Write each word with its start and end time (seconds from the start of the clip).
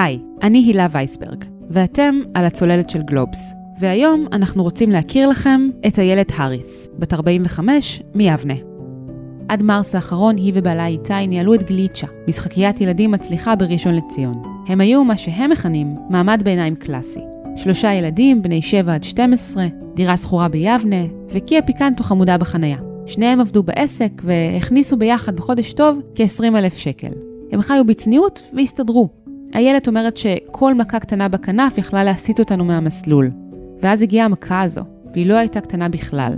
היי, 0.00 0.18
אני 0.42 0.58
הילה 0.58 0.86
וייסברג, 0.90 1.44
ואתם 1.70 2.20
על 2.34 2.44
הצוללת 2.44 2.90
של 2.90 3.02
גלובס. 3.02 3.52
והיום 3.80 4.26
אנחנו 4.32 4.62
רוצים 4.62 4.90
להכיר 4.90 5.28
לכם 5.28 5.60
את 5.86 5.98
איילת 5.98 6.32
האריס, 6.36 6.88
בת 6.98 7.12
45, 7.12 8.02
מיבנה. 8.14 8.54
עד 9.48 9.62
מרס 9.62 9.94
האחרון 9.94 10.36
היא 10.36 10.52
ובעלה 10.54 10.86
איתי 10.86 11.26
ניהלו 11.26 11.54
את 11.54 11.62
גליצ'ה, 11.62 12.06
משחקיית 12.28 12.80
ילדים 12.80 13.10
מצליחה 13.10 13.56
בראשון 13.56 13.94
לציון. 13.94 14.42
הם 14.68 14.80
היו 14.80 15.04
מה 15.04 15.16
שהם 15.16 15.50
מכנים 15.50 15.96
מעמד 16.10 16.42
ביניים 16.44 16.74
קלאסי. 16.74 17.20
שלושה 17.56 17.92
ילדים, 17.92 18.42
בני 18.42 18.62
7 18.62 18.94
עד 18.94 19.04
12, 19.04 19.66
דירה 19.94 20.16
שכורה 20.16 20.48
ביבנה, 20.48 21.04
וקיה 21.30 21.62
פיקנטו 21.62 22.04
חמודה 22.04 22.38
בחניה. 22.38 22.76
שניהם 23.06 23.40
עבדו 23.40 23.62
בעסק 23.62 24.12
והכניסו 24.24 24.96
ביחד 24.96 25.36
בחודש 25.36 25.72
טוב 25.72 26.00
כ-20 26.14 26.58
אלף 26.58 26.76
שקל. 26.76 27.12
הם 27.52 27.62
חיו 27.62 27.84
בצניעות 27.86 28.42
והסתדרו. 28.56 29.08
איילת 29.54 29.88
אומרת 29.88 30.16
שכל 30.16 30.74
מכה 30.74 30.98
קטנה 30.98 31.28
בכנף 31.28 31.78
יכלה 31.78 32.04
להסיט 32.04 32.38
אותנו 32.38 32.64
מהמסלול. 32.64 33.30
ואז 33.82 34.02
הגיעה 34.02 34.24
המכה 34.24 34.62
הזו, 34.62 34.80
והיא 35.12 35.26
לא 35.26 35.34
הייתה 35.34 35.60
קטנה 35.60 35.88
בכלל. 35.88 36.34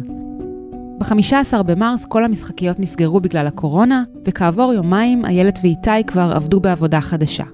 ב-15 0.99 1.63
במרס 1.63 2.05
כל 2.05 2.25
המשחקיות 2.25 2.81
נסגרו 2.81 3.21
בגלל 3.21 3.47
הקורונה, 3.47 4.05
וכעבור 4.25 4.73
יומיים 4.73 5.25
איילת 5.25 5.59
ואיתי 5.63 6.05
כבר 6.07 6.33
עבדו 6.35 6.61
בעבודה 6.61 7.01
חדשה. 7.01 7.45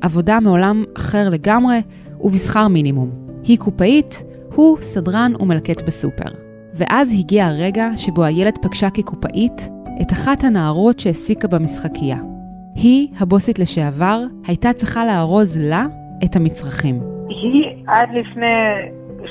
עבודה 0.00 0.40
מעולם 0.40 0.84
אחר 0.96 1.28
לגמרי 1.30 1.82
ובשכר 2.20 2.68
מינימום. 2.68 3.10
היא 3.44 3.58
קופאית, 3.58 4.24
הוא 4.54 4.78
סדרן 4.80 5.32
ומלקט 5.40 5.82
בסופר. 5.82 6.30
ואז 6.74 7.12
הגיע 7.18 7.46
הרגע 7.46 7.90
שבו 7.96 8.24
איילת 8.24 8.58
פגשה 8.62 8.90
כקופאית 8.90 9.68
את 10.02 10.12
אחת 10.12 10.44
הנערות 10.44 10.98
שהעסיקה 10.98 11.48
במשחקייה. 11.48 12.29
היא, 12.74 13.08
הבוסית 13.20 13.58
לשעבר, 13.58 14.18
הייתה 14.46 14.72
צריכה 14.72 15.04
לארוז 15.04 15.70
לה 15.70 15.82
את 16.24 16.36
המצרכים. 16.36 16.94
היא 17.28 17.84
עד 17.86 18.08
לפני 18.12 18.56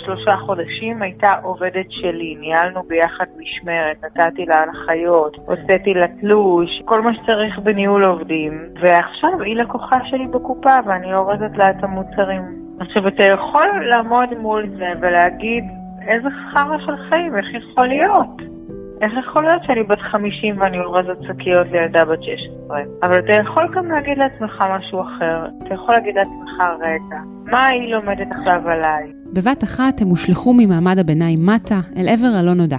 שלושה 0.05 0.38
חודשים 0.38 1.02
הייתה 1.02 1.33
עובדת 1.44 1.86
שלי, 1.89 2.36
ניהלנו 2.39 2.83
ביחד 2.88 3.25
משמרת, 3.38 4.03
נתתי 4.03 4.45
לה 4.45 4.64
הנחיות, 4.64 5.38
הוצאתי 5.45 5.94
לה 5.94 6.08
תלוש, 6.22 6.69
כל 6.86 7.02
מה 7.02 7.11
שצריך 7.14 7.59
בניהול 7.59 8.05
עובדים, 8.05 8.59
ועכשיו 8.81 9.42
היא 9.42 9.55
לקוחה 9.55 9.97
שלי 10.05 10.27
בקופה 10.27 10.75
ואני 10.86 11.14
אורזת 11.14 11.58
לה 11.58 11.69
את 11.69 11.83
המוצרים. 11.83 12.42
עכשיו, 12.80 13.08
אתה 13.08 13.23
יכול 13.23 13.86
לעמוד 13.89 14.30
מול 14.42 14.69
זה 14.77 14.92
ולהגיד, 15.02 15.64
איזה 16.08 16.27
חרא 16.53 16.77
של 16.86 16.97
חיים, 17.09 17.38
איך 17.38 17.45
יכול 17.53 17.88
להיות? 17.88 18.58
איך 19.02 19.11
יכול 19.23 19.44
להיות 19.44 19.64
שאני 19.64 19.83
בת 19.83 20.00
50 20.11 20.61
ואני 20.61 20.80
אורזת 20.80 21.17
שקיות 21.22 21.67
לילדה 21.72 22.05
בת 22.05 22.23
16? 22.23 22.80
אבל 23.03 23.19
אתה 23.19 23.31
יכול 23.42 23.67
גם 23.75 23.92
להגיד 23.92 24.17
לעצמך 24.17 24.64
משהו 24.78 25.02
אחר. 25.02 25.45
אתה 25.64 25.73
יכול 25.73 25.95
להגיד 25.95 26.16
לעצמך, 26.16 26.64
רגע, 26.81 27.20
מה 27.52 27.66
היא 27.66 27.94
לומדת 27.94 28.27
עכשיו 28.31 28.61
עליי? 28.66 29.14
בבת 29.33 29.64
אחת 29.64 30.02
הם 30.02 30.08
הושלכו 30.08 30.53
ממעמד 30.53 31.00
הביניים 31.00 31.45
מטה 31.45 31.80
אל 31.97 32.09
עבר 32.09 32.27
הלא 32.39 32.53
נודע. 32.53 32.77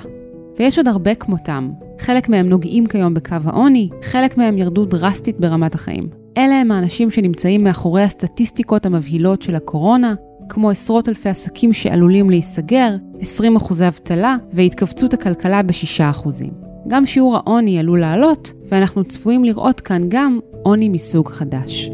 ויש 0.59 0.79
עוד 0.79 0.89
הרבה 0.89 1.15
כמותם. 1.15 1.71
חלק 2.01 2.29
מהם 2.29 2.49
נוגעים 2.49 2.87
כיום 2.87 3.15
בקו 3.15 3.37
העוני, 3.47 3.89
חלק 4.03 4.39
מהם 4.39 4.59
ירדו 4.59 4.85
דרסטית 4.85 5.41
ברמת 5.41 5.75
החיים. 5.75 6.05
אלה 6.39 6.61
הם 6.61 6.71
האנשים 6.71 7.11
שנמצאים 7.11 7.65
מאחורי 7.65 8.03
הסטטיסטיקות 8.03 8.87
המבהילות 8.87 9.43
של 9.43 9.55
הקורונה, 9.55 10.15
כמו 10.51 10.71
עשרות 10.71 11.09
אלפי 11.09 11.29
עסקים 11.29 11.73
שעלולים 11.73 12.31
להיסגר, 12.31 12.97
20 13.21 13.57
אחוזי 13.57 13.89
אבטלה 13.89 14.37
והתכווצות 14.53 15.15
הכלכלה 15.15 15.63
ב-6 15.63 16.11
אחוזים. 16.11 16.51
גם 16.89 17.07
שיעור 17.07 17.37
העוני 17.37 17.79
עלול 17.79 18.01
לעלות, 18.01 18.53
ואנחנו 18.69 19.05
צפויים 19.05 19.45
לראות 19.45 19.81
כאן 19.81 20.03
גם 20.09 20.39
עוני 20.63 20.89
מסוג 20.89 21.29
חדש. 21.29 21.91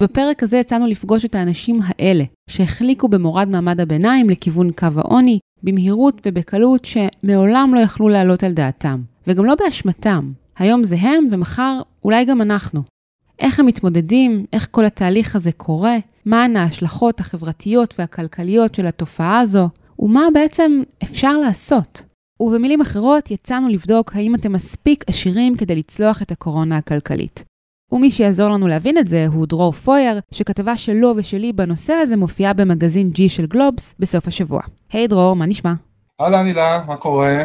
בפרק 0.00 0.42
הזה 0.42 0.56
יצאנו 0.56 0.86
לפגוש 0.86 1.24
את 1.24 1.34
האנשים 1.34 1.80
האלה, 1.84 2.24
שהחליקו 2.50 3.08
במורד 3.08 3.48
מעמד 3.48 3.80
הביניים 3.80 4.30
לכיוון 4.30 4.72
קו 4.72 4.86
העוני, 4.96 5.38
במהירות 5.62 6.22
ובקלות 6.26 6.84
שמעולם 6.84 7.74
לא 7.74 7.80
יכלו 7.80 8.08
להעלות 8.08 8.44
על 8.44 8.52
דעתם, 8.52 9.00
וגם 9.26 9.44
לא 9.44 9.54
באשמתם. 9.54 10.32
היום 10.58 10.84
זה 10.84 10.96
הם, 11.00 11.24
ומחר 11.30 11.80
אולי 12.04 12.24
גם 12.24 12.42
אנחנו. 12.42 12.97
איך 13.38 13.60
הם 13.60 13.66
מתמודדים, 13.66 14.44
איך 14.52 14.68
כל 14.70 14.84
התהליך 14.84 15.36
הזה 15.36 15.52
קורה, 15.52 15.96
מהן 16.24 16.56
ההשלכות 16.56 17.20
החברתיות 17.20 17.94
והכלכליות 17.98 18.74
של 18.74 18.86
התופעה 18.86 19.40
הזו, 19.40 19.68
ומה 19.98 20.22
בעצם 20.34 20.82
אפשר 21.02 21.38
לעשות. 21.38 22.02
ובמילים 22.40 22.80
אחרות, 22.80 23.30
יצאנו 23.30 23.68
לבדוק 23.68 24.16
האם 24.16 24.34
אתם 24.34 24.52
מספיק 24.52 25.04
עשירים 25.06 25.56
כדי 25.56 25.76
לצלוח 25.76 26.22
את 26.22 26.32
הקורונה 26.32 26.76
הכלכלית. 26.76 27.44
ומי 27.92 28.10
שיעזור 28.10 28.48
לנו 28.48 28.68
להבין 28.68 28.98
את 28.98 29.06
זה 29.06 29.26
הוא 29.26 29.46
דרור 29.46 29.72
פויר, 29.72 30.18
שכתבה 30.30 30.76
שלו 30.76 31.12
ושלי 31.16 31.52
בנושא 31.52 31.92
הזה 31.92 32.16
מופיעה 32.16 32.52
במגזין 32.52 33.10
G 33.14 33.18
של 33.28 33.46
גלובס 33.46 33.94
בסוף 33.98 34.28
השבוע. 34.28 34.60
היי 34.92 35.04
hey, 35.04 35.08
דרור, 35.08 35.36
מה 35.36 35.46
נשמע? 35.46 35.72
אהלן 36.20 36.46
הילה, 36.46 36.84
מה 36.86 36.96
קורה? 36.96 37.42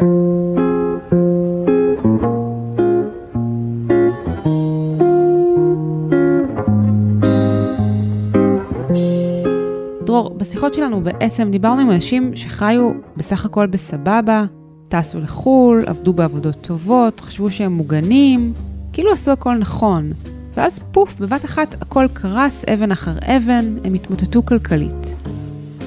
בשיחות 10.64 10.74
שלנו 10.76 11.00
בעצם 11.00 11.50
דיברנו 11.50 11.80
עם 11.80 11.90
אנשים 11.90 12.36
שחיו 12.36 12.90
בסך 13.16 13.44
הכל 13.44 13.66
בסבבה, 13.66 14.44
טסו 14.88 15.20
לחו"ל, 15.20 15.82
עבדו 15.86 16.12
בעבודות 16.12 16.56
טובות, 16.60 17.20
חשבו 17.20 17.50
שהם 17.50 17.72
מוגנים, 17.72 18.52
כאילו 18.92 19.12
עשו 19.12 19.30
הכל 19.30 19.54
נכון. 19.54 20.12
ואז 20.54 20.80
פוף, 20.92 21.16
בבת 21.20 21.44
אחת 21.44 21.74
הכל 21.82 22.06
קרס 22.12 22.64
אבן 22.64 22.92
אחר 22.92 23.18
אבן, 23.22 23.76
הם 23.84 23.94
התמוטטו 23.94 24.44
כלכלית. 24.44 25.14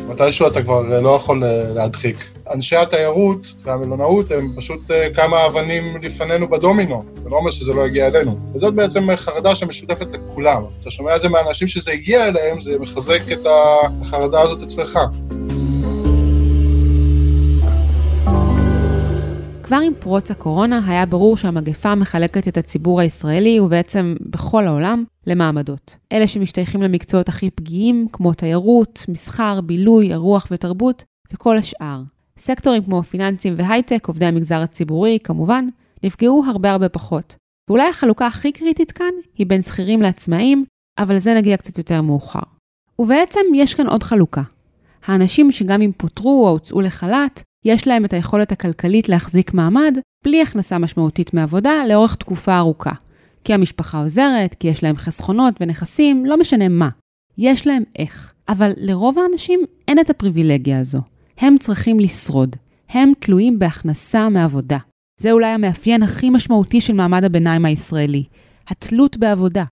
מתישהו 0.09 0.47
אתה 0.47 0.61
כבר 0.61 0.99
לא 1.01 1.09
יכול 1.09 1.43
להדחיק. 1.75 2.36
אנשי 2.51 2.75
התיירות 2.75 3.53
והמלונאות 3.61 4.31
הם 4.31 4.53
פשוט 4.55 4.81
כמה 5.15 5.45
אבנים 5.45 5.83
לפנינו 6.01 6.49
בדומינו, 6.49 7.03
זה 7.23 7.29
לא 7.29 7.35
אומר 7.37 7.51
שזה 7.51 7.73
לא 7.73 7.87
יגיע 7.87 8.07
אלינו. 8.07 8.37
וזאת 8.53 8.73
בעצם 8.73 9.15
חרדה 9.15 9.55
שמשותפת 9.55 10.07
לכולם. 10.13 10.63
אתה 10.81 10.91
שומע 10.91 11.15
את 11.15 11.21
זה 11.21 11.29
מהאנשים 11.29 11.67
שזה 11.67 11.91
הגיע 11.91 12.27
אליהם, 12.27 12.61
זה 12.61 12.79
מחזק 12.79 13.31
את 13.31 13.47
החרדה 14.01 14.41
הזאת 14.41 14.63
אצלך. 14.63 14.99
כבר 19.67 19.79
עם 19.85 19.93
פרוץ 19.99 20.31
הקורונה 20.31 20.81
היה 20.87 21.05
ברור 21.05 21.37
שהמגפה 21.37 21.95
מחלקת 21.95 22.47
את 22.47 22.57
הציבור 22.57 23.01
הישראלי, 23.01 23.59
ובעצם 23.59 24.15
בכל 24.21 24.67
העולם, 24.67 25.03
למעמדות. 25.27 25.97
אלה 26.11 26.27
שמשתייכים 26.27 26.81
למקצועות 26.81 27.29
הכי 27.29 27.49
פגיעים, 27.49 28.07
כמו 28.11 28.33
תיירות, 28.33 29.05
מסחר, 29.09 29.61
בילוי, 29.61 30.11
אירוח 30.11 30.47
ותרבות, 30.51 31.03
וכל 31.33 31.57
השאר. 31.57 32.01
סקטורים 32.37 32.83
כמו 32.83 33.03
פיננסים 33.03 33.53
והייטק, 33.57 34.07
עובדי 34.07 34.25
המגזר 34.25 34.61
הציבורי, 34.61 35.17
כמובן, 35.23 35.67
נפגעו 36.03 36.43
הרבה 36.47 36.71
הרבה 36.71 36.89
פחות. 36.89 37.35
ואולי 37.69 37.89
החלוקה 37.89 38.27
הכי 38.27 38.51
קריטית 38.51 38.91
כאן 38.91 39.13
היא 39.37 39.47
בין 39.47 39.61
שכירים 39.61 40.01
לעצמאים, 40.01 40.65
אבל 40.97 41.15
לזה 41.15 41.33
נגיע 41.33 41.57
קצת 41.57 41.77
יותר 41.77 42.01
מאוחר. 42.01 42.39
ובעצם 42.99 43.39
יש 43.55 43.73
כאן 43.73 43.87
עוד 43.87 44.03
חלוקה. 44.03 44.41
האנשים 45.05 45.51
שגם 45.51 45.81
אם 45.81 45.91
פוטרו 45.91 46.45
או 46.45 46.49
הוצאו 46.49 46.81
לחל"ת, 46.81 47.43
יש 47.65 47.87
להם 47.87 48.05
את 48.05 48.13
היכולת 48.13 48.51
הכלכלית 48.51 49.09
להחזיק 49.09 49.53
מעמד 49.53 49.97
בלי 50.25 50.41
הכנסה 50.41 50.77
משמעותית 50.77 51.33
מעבודה 51.33 51.73
לאורך 51.89 52.15
תקופה 52.15 52.57
ארוכה. 52.57 52.91
כי 53.43 53.53
המשפחה 53.53 54.01
עוזרת, 54.01 54.55
כי 54.59 54.67
יש 54.67 54.83
להם 54.83 54.95
חסכונות 54.95 55.53
ונכסים, 55.61 56.25
לא 56.25 56.37
משנה 56.37 56.67
מה. 56.67 56.89
יש 57.37 57.67
להם 57.67 57.83
איך. 57.99 58.33
אבל 58.49 58.71
לרוב 58.77 59.19
האנשים 59.19 59.59
אין 59.87 59.99
את 59.99 60.09
הפריבילגיה 60.09 60.79
הזו. 60.79 60.99
הם 61.37 61.57
צריכים 61.57 61.99
לשרוד. 61.99 62.55
הם 62.89 63.11
תלויים 63.19 63.59
בהכנסה 63.59 64.29
מעבודה. 64.29 64.77
זה 65.19 65.31
אולי 65.31 65.47
המאפיין 65.47 66.03
הכי 66.03 66.29
משמעותי 66.29 66.81
של 66.81 66.93
מעמד 66.93 67.23
הביניים 67.23 67.65
הישראלי, 67.65 68.23
התלות 68.67 69.17
בעבודה. 69.17 69.63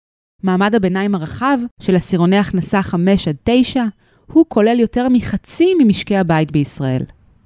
מעמד 0.44 0.76
הביניים 0.76 1.16
הרחב, 1.16 1.58
של 1.82 1.96
עשירוני 1.96 2.38
הכנסה 2.38 2.82
5 2.82 3.28
עד 3.28 3.36
9, 3.44 3.84
הוא 4.32 4.46
כולל 4.48 4.80
יותר 4.80 5.10
מחצי 5.10 5.74
ממשקי 5.82 6.18
הבית 6.18 6.52
בישראל. 6.52 7.04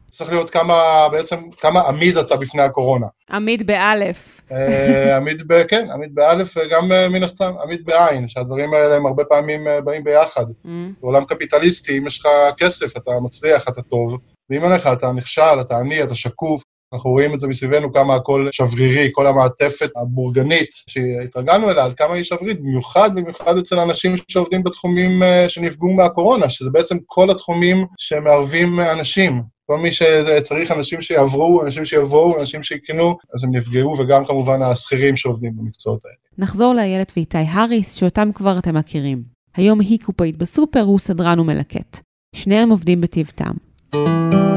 צריך 0.09 0.29
להיות 0.29 0.49
כמה, 0.49 1.07
בעצם, 1.11 1.35
כמה 1.51 1.81
עמיד 1.81 2.17
אתה 2.17 2.35
בפני 2.35 2.61
הקורונה. 2.61 3.07
עמיד 3.31 3.67
באלף. 3.67 4.41
עמיד 5.17 5.43
ב... 5.47 5.63
כן, 5.63 5.87
עמיד 5.93 6.15
באלף, 6.15 6.57
וגם 6.57 6.91
מן 7.11 7.23
הסתם 7.23 7.53
עמיד 7.63 7.85
בעין, 7.85 8.27
שהדברים 8.27 8.73
האלה 8.73 8.95
הם 8.95 9.05
הרבה 9.05 9.23
פעמים 9.25 9.67
באים 9.83 10.03
ביחד. 10.03 10.45
Mm. 10.65 10.69
בעולם 11.01 11.25
קפיטליסטי, 11.25 11.97
אם 11.97 12.07
יש 12.07 12.19
לך 12.19 12.27
כסף, 12.57 12.97
אתה 12.97 13.11
מצליח, 13.21 13.69
אתה 13.69 13.81
טוב, 13.81 14.17
ואם 14.49 14.63
אין 14.63 14.71
לך, 14.71 14.87
אתה 14.87 15.11
נכשל, 15.11 15.61
אתה 15.61 15.77
עני, 15.77 16.03
אתה 16.03 16.15
שקוף. 16.15 16.63
אנחנו 16.93 17.09
רואים 17.09 17.33
את 17.33 17.39
זה 17.39 17.47
מסביבנו, 17.47 17.93
כמה 17.93 18.15
הכל 18.15 18.47
שברירי, 18.51 19.09
כל 19.11 19.27
המעטפת 19.27 19.89
הבורגנית 19.95 20.69
שהתרגלנו 20.87 21.69
אליה, 21.69 21.85
עד 21.85 21.93
כמה 21.93 22.13
היא 22.15 22.23
שברירית, 22.23 22.59
במיוחד, 22.59 23.15
במיוחד 23.15 23.57
אצל 23.57 23.79
אנשים 23.79 24.13
שעובדים 24.31 24.63
בתחומים 24.63 25.21
שנפגעו 25.47 25.93
מהקורונה, 25.93 26.49
שזה 26.49 26.69
בעצם 26.69 26.97
כל 27.05 27.29
התחומים 27.29 27.85
שמערבים 27.97 28.79
אנשים. 28.79 29.41
כל 29.69 29.77
מי 29.77 29.91
שצריך 29.91 30.71
אנשים 30.71 31.01
שיעברו, 31.01 31.63
אנשים 31.63 31.85
שיבואו, 31.85 32.39
אנשים 32.39 32.63
שיקנו, 32.63 33.17
אז 33.33 33.43
הם 33.43 33.55
נפגעו, 33.55 33.95
וגם 33.99 34.25
כמובן 34.25 34.61
השכירים 34.61 35.15
שעובדים 35.15 35.51
במקצועות 35.57 36.05
האלה. 36.05 36.15
נחזור 36.37 36.73
לאיילת 36.73 37.11
ואיתי 37.15 37.37
האריס, 37.37 37.95
שאותם 37.95 38.29
כבר 38.33 38.59
אתם 38.59 38.75
מכירים. 38.75 39.23
היום 39.55 39.79
היא 39.79 39.99
קופאית 40.03 40.37
בסופר, 40.37 40.81
הוא 40.81 40.99
סדרן 40.99 41.39
ומלקט. 41.39 41.99
שניהם 42.35 42.69
עובדים 42.69 43.01
בטיב 43.01 43.31
טעם. 43.35 44.48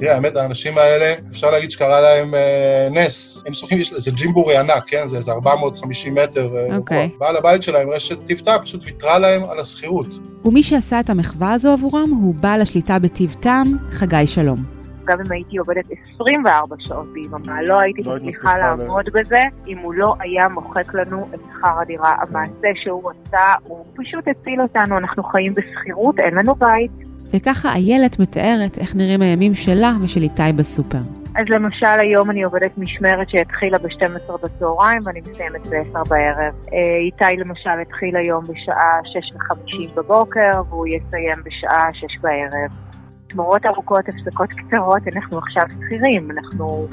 תראה, 0.00 0.14
האמת, 0.14 0.36
האנשים 0.36 0.78
האלה, 0.78 1.14
אפשר 1.30 1.50
להגיד 1.50 1.70
שקרה 1.70 2.00
להם 2.00 2.34
אה, 2.34 2.88
נס. 2.90 3.42
הם 3.46 3.54
שוחים, 3.54 3.78
זה 3.82 4.10
ג'ימבורי 4.10 4.56
ענק, 4.56 4.84
כן? 4.86 5.06
זה 5.06 5.16
איזה 5.16 5.32
450 5.32 6.14
מטר. 6.14 6.56
אה, 6.56 6.76
אוקיי. 6.76 7.10
Okay. 7.14 7.18
בעל 7.18 7.36
הבית 7.36 7.62
שלהם, 7.62 7.90
רשת 7.90 8.26
טיב-טע, 8.26 8.58
פשוט 8.58 8.84
ויתרה 8.84 9.18
להם 9.18 9.42
על 9.50 9.58
השכירות. 9.58 10.06
ומי 10.44 10.62
שעשה 10.62 11.00
את 11.00 11.10
המחווה 11.10 11.52
הזו 11.52 11.70
עבורם 11.70 12.10
הוא 12.10 12.34
בעל 12.34 12.60
השליטה 12.60 12.98
בטיב 12.98 13.36
טעם, 13.40 13.76
חגי 13.90 14.26
שלום. 14.26 14.64
גם 15.04 15.20
אם 15.26 15.32
הייתי 15.32 15.56
עובדת 15.56 15.84
24 16.14 16.76
שעות 16.78 17.12
ביממה, 17.12 17.62
לא 17.62 17.80
הייתי 17.80 18.02
לא 18.02 18.14
מצליחה 18.14 18.58
לעמוד. 18.58 19.04
בזה 19.14 19.42
אם 19.66 19.78
הוא 19.78 19.94
לא 19.94 20.14
היה 20.20 20.48
מוחק 20.48 20.94
לנו 20.94 21.28
את 21.34 21.40
שכר 21.40 21.80
הדירה. 21.80 22.14
המעשה 22.20 22.68
שהוא 22.82 23.10
עשה, 23.10 23.54
הוא 23.64 23.84
פשוט 23.96 24.24
הציל 24.28 24.62
אותנו, 24.62 24.98
אנחנו 24.98 25.22
חיים 25.22 25.54
בשכירות, 25.54 26.18
אין 26.18 26.34
לנו 26.34 26.54
בית. 26.54 27.09
וככה 27.34 27.74
איילת 27.74 28.18
מתארת 28.18 28.78
איך 28.78 28.96
נראים 28.96 29.22
הימים 29.22 29.54
שלה 29.54 29.92
ושל 30.02 30.22
איתי 30.22 30.52
בסופר. 30.56 30.98
אז 31.34 31.44
למשל 31.48 32.00
היום 32.00 32.30
אני 32.30 32.42
עובדת 32.42 32.78
משמרת 32.78 33.28
שהתחילה 33.30 33.78
ב-12 33.78 34.32
בצהריים 34.42 35.02
ואני 35.04 35.20
מסיימת 35.20 35.66
ב-10 35.66 36.08
בערב. 36.08 36.54
אה, 36.72 36.96
איתי 37.06 37.40
למשל 37.40 37.80
התחיל 37.82 38.16
היום 38.16 38.44
בשעה 38.44 39.00
6:50 39.04 39.94
בבוקר 39.96 40.62
והוא 40.68 40.86
יסיים 40.86 41.38
בשעה 41.44 41.88
6 41.92 42.06
בערב. 42.20 42.70
תמורות 43.26 43.66
ארוכות, 43.66 44.04
הפסקות 44.08 44.48
קצרות, 44.52 45.02
אנחנו 45.14 45.38
עכשיו 45.38 45.64
שכירים, 45.68 46.30
אנחנו 46.30 46.86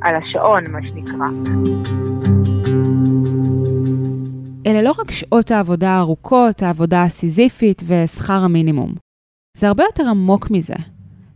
על 0.00 0.14
השעון, 0.14 0.70
מה 0.70 0.82
שנקרא. 0.82 1.26
אלה 4.66 4.82
לא 4.82 4.90
רק 4.98 5.10
שעות 5.10 5.50
העבודה 5.50 5.90
הארוכות, 5.90 6.62
העבודה 6.62 7.02
הסיזיפית 7.02 7.82
ושכר 7.86 8.44
המינימום. 8.44 9.03
זה 9.56 9.68
הרבה 9.68 9.84
יותר 9.84 10.02
עמוק 10.10 10.50
מזה. 10.50 10.74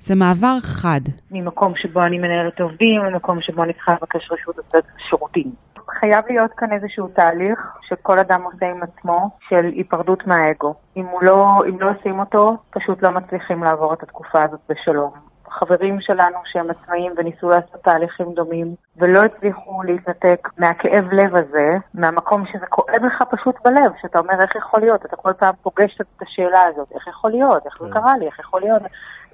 זה 0.01 0.15
מעבר 0.15 0.61
חד. 0.61 1.01
ממקום 1.31 1.73
שבו 1.77 2.03
אני 2.03 2.19
מנהלת 2.19 2.61
עובדים, 2.61 3.01
ממקום 3.03 3.41
שבו 3.41 3.63
אני 3.63 3.73
צריכה 3.73 3.93
לבקש 3.93 4.31
רשות 4.31 4.59
לתת 4.59 4.85
שירותים. 5.09 5.53
חייב 5.91 6.25
להיות 6.31 6.51
כאן 6.57 6.73
איזשהו 6.73 7.09
תהליך 7.09 7.59
שכל 7.89 8.19
אדם 8.19 8.43
עושה 8.43 8.67
עם 8.67 8.81
עצמו 8.83 9.31
של 9.49 9.65
היפרדות 9.65 10.27
מהאגו. 10.27 10.75
אם, 10.97 11.07
לא, 11.23 11.47
אם 11.69 11.81
לא 11.81 11.91
עושים 11.91 12.21
אותו, 12.21 12.57
פשוט 12.71 13.03
לא 13.03 13.11
מצליחים 13.11 13.63
לעבור 13.63 13.95
את 13.95 14.03
התקופה 14.03 14.43
הזאת 14.45 14.61
בשלום. 14.69 15.28
חברים 15.51 16.01
שלנו 16.01 16.39
שהם 16.45 16.67
עצמאים 16.71 17.13
וניסו 17.17 17.49
לעשות 17.49 17.83
תהליכים 17.83 18.35
דומים 18.35 18.75
ולא 18.97 19.25
הצליחו 19.25 19.83
להתנתק 19.83 20.49
מהכאב 20.59 21.13
לב 21.13 21.37
הזה, 21.37 21.77
מהמקום 21.95 22.45
שזה 22.47 22.67
כואב 22.67 23.05
לך 23.07 23.23
פשוט 23.31 23.55
בלב, 23.65 23.93
שאתה 24.03 24.19
אומר 24.19 24.43
איך 24.43 24.57
יכול 24.57 24.81
להיות, 24.81 25.05
אתה 25.05 25.17
כל 25.17 25.33
פעם 25.33 25.55
פוגש 25.63 25.99
את 26.01 26.23
השאלה 26.23 26.63
הזאת, 26.63 26.93
איך 26.95 27.07
יכול 27.07 27.31
להיות, 27.31 27.67
איך 27.67 27.79
זה 27.81 27.87
כן. 27.87 27.93
קרה 27.93 28.17
לי, 28.19 28.27
איך 28.27 28.39
יכול 28.39 28.61
להיות. 28.61 28.83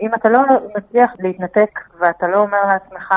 אם 0.00 0.14
אתה 0.14 0.28
לא 0.28 0.40
מצליח 0.76 1.10
להתנתק 1.18 1.80
ואתה 1.98 2.26
לא 2.26 2.40
אומר 2.40 2.58
לעצמך, 2.68 3.14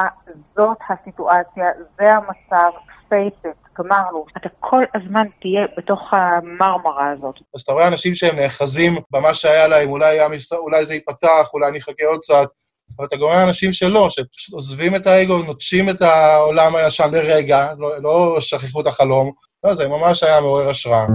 זאת 0.55 0.77
הסיטואציה, 0.89 1.65
זה 1.97 2.13
המצב, 2.13 2.71
face 3.09 3.45
it, 3.45 3.67
גמרנו, 3.79 4.25
אתה 4.37 4.49
כל 4.59 4.83
הזמן 4.95 5.27
תהיה 5.41 5.65
בתוך 5.77 6.13
המרמרה 6.13 7.11
הזאת. 7.11 7.35
אז 7.55 7.61
אתה 7.61 7.71
רואה 7.71 7.87
אנשים 7.87 8.13
שהם 8.13 8.35
נאחזים 8.35 8.95
במה 9.11 9.33
שהיה 9.33 9.67
להם, 9.67 9.89
אולי, 9.89 10.19
אולי 10.51 10.85
זה 10.85 10.93
ייפתח, 10.93 11.49
אולי 11.53 11.69
אני 11.69 11.77
אחכה 11.77 12.05
עוד 12.07 12.19
קצת, 12.19 12.47
אבל 12.99 13.07
אתה 13.07 13.15
גורם 13.15 13.35
לאנשים 13.35 13.73
שלא, 13.73 14.09
שפשוט 14.09 14.53
עוזבים 14.53 14.95
את 14.95 15.07
האגו, 15.07 15.37
נוטשים 15.37 15.89
את 15.89 16.01
העולם 16.01 16.75
הישן 16.75 17.09
לרגע, 17.11 17.67
לא, 17.77 17.89
לא 18.01 18.35
שכחו 18.39 18.81
את 18.81 18.87
החלום. 18.87 19.31
לא, 19.63 19.73
זה 19.73 19.87
ממש 19.87 20.23
היה 20.23 20.41
מעורר 20.41 20.69
השראה. 20.69 21.05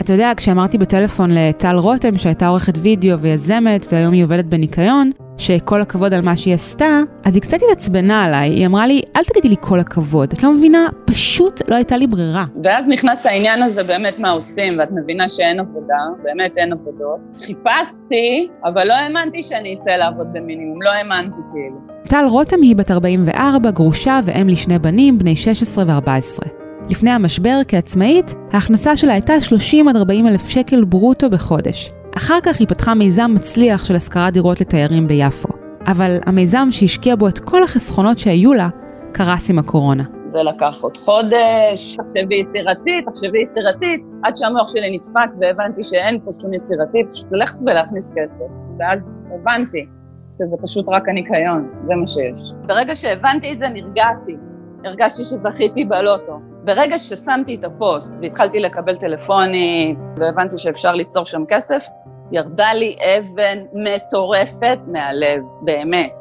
אתה 0.00 0.12
יודע, 0.12 0.32
כשאמרתי 0.36 0.78
בטלפון 0.78 1.30
לטל 1.30 1.76
רותם, 1.76 2.18
שהייתה 2.18 2.46
עורכת 2.46 2.72
וידאו 2.82 3.18
ויזמת, 3.18 3.86
והיום 3.92 4.12
היא 4.12 4.24
עובדת 4.24 4.44
בניקיון, 4.44 5.10
שכל 5.40 5.80
הכבוד 5.80 6.14
על 6.14 6.20
מה 6.20 6.36
שהיא 6.36 6.54
עשתה, 6.54 7.00
אז 7.24 7.34
היא 7.34 7.42
קצת 7.42 7.58
התעצבנה 7.62 8.24
עליי, 8.24 8.50
היא 8.50 8.66
אמרה 8.66 8.86
לי, 8.86 9.02
אל 9.16 9.22
תגידי 9.24 9.48
לי 9.48 9.56
כל 9.60 9.80
הכבוד, 9.80 10.32
את 10.32 10.42
לא 10.42 10.52
מבינה, 10.52 10.88
פשוט 11.04 11.62
לא 11.68 11.74
הייתה 11.74 11.96
לי 11.96 12.06
ברירה. 12.06 12.44
ואז 12.64 12.86
נכנס 12.88 13.26
העניין 13.26 13.62
הזה 13.62 13.82
באמת 13.82 14.18
מה 14.18 14.30
עושים, 14.30 14.78
ואת 14.78 14.88
מבינה 14.92 15.28
שאין 15.28 15.60
עבודה, 15.60 15.94
באמת 16.22 16.52
אין 16.56 16.72
עבודות. 16.72 17.20
חיפשתי, 17.40 18.48
אבל 18.64 18.88
לא 18.88 18.94
האמנתי 18.94 19.42
שאני 19.42 19.76
אצא 19.82 19.90
לעבוד 19.90 20.26
במינימום, 20.32 20.82
לא 20.82 20.90
האמנתי 20.90 21.40
כאילו. 21.52 21.76
טל 22.08 22.24
רותם 22.28 22.62
היא 22.62 22.76
בת 22.76 22.90
44, 22.90 23.70
גרושה 23.70 24.20
ואם 24.24 24.48
לשני 24.48 24.78
בנים, 24.78 25.18
בני 25.18 25.36
16 25.36 25.84
ו-14. 25.86 26.48
לפני 26.90 27.10
המשבר 27.10 27.60
כעצמאית, 27.68 28.34
ההכנסה 28.52 28.96
שלה 28.96 29.12
הייתה 29.12 29.40
30 29.40 29.88
עד 29.88 29.96
40 29.96 30.26
אלף 30.26 30.48
שקל 30.48 30.84
ברוטו 30.84 31.30
בחודש. 31.30 31.92
אחר 32.16 32.38
כך 32.42 32.60
היא 32.60 32.68
פתחה 32.68 32.94
מיזם 32.94 33.30
מצליח 33.34 33.84
של 33.84 33.96
השכרת 33.96 34.32
דירות 34.32 34.60
לתיירים 34.60 35.06
ביפו. 35.08 35.48
אבל 35.86 36.18
המיזם 36.26 36.68
שהשקיע 36.70 37.16
בו 37.16 37.28
את 37.28 37.38
כל 37.38 37.62
החסכונות 37.62 38.18
שהיו 38.18 38.52
לה, 38.52 38.68
קרס 39.12 39.50
עם 39.50 39.58
הקורונה. 39.58 40.04
זה 40.28 40.42
לקח 40.42 40.76
עוד 40.80 40.96
חודש, 40.96 41.96
תחשבי 41.96 42.34
יצירתית, 42.34 43.04
תחשבי 43.06 43.42
יצירתית, 43.42 44.04
עד 44.22 44.36
שהמוח 44.36 44.68
שלי 44.68 44.96
נדפק 44.96 45.30
והבנתי 45.40 45.82
שאין 45.82 46.20
פה 46.24 46.30
שום 46.42 46.54
יצירתית, 46.54 47.10
פשוט 47.10 47.26
ללכת 47.32 47.58
ולהכניס 47.66 48.12
כסף. 48.16 48.44
ואז 48.78 49.14
הבנתי 49.34 49.86
שזה 50.38 50.56
פשוט 50.62 50.86
רק 50.88 51.08
הניקיון, 51.08 51.68
זה 51.86 51.94
מה 51.94 52.06
שיש. 52.06 52.42
ברגע 52.66 52.96
שהבנתי 52.96 53.52
את 53.52 53.58
זה 53.58 53.68
נרגעתי, 53.68 54.36
הרגשתי 54.84 55.24
שזכיתי 55.24 55.84
בלוטו. 55.84 56.40
ברגע 56.64 56.98
ששמתי 56.98 57.54
את 57.54 57.64
הפוסט 57.64 58.14
והתחלתי 58.22 58.60
לקבל 58.60 58.96
טלפונים 58.96 59.96
והבנתי 60.16 60.58
שאפשר 60.58 60.92
ליצור 60.92 61.24
שם 61.24 61.42
כסף, 61.48 61.84
ירדה 62.32 62.72
לי 62.72 62.96
אבן 63.18 63.58
מטורפת 63.72 64.78
מהלב, 64.86 65.42
באמת. 65.62 66.14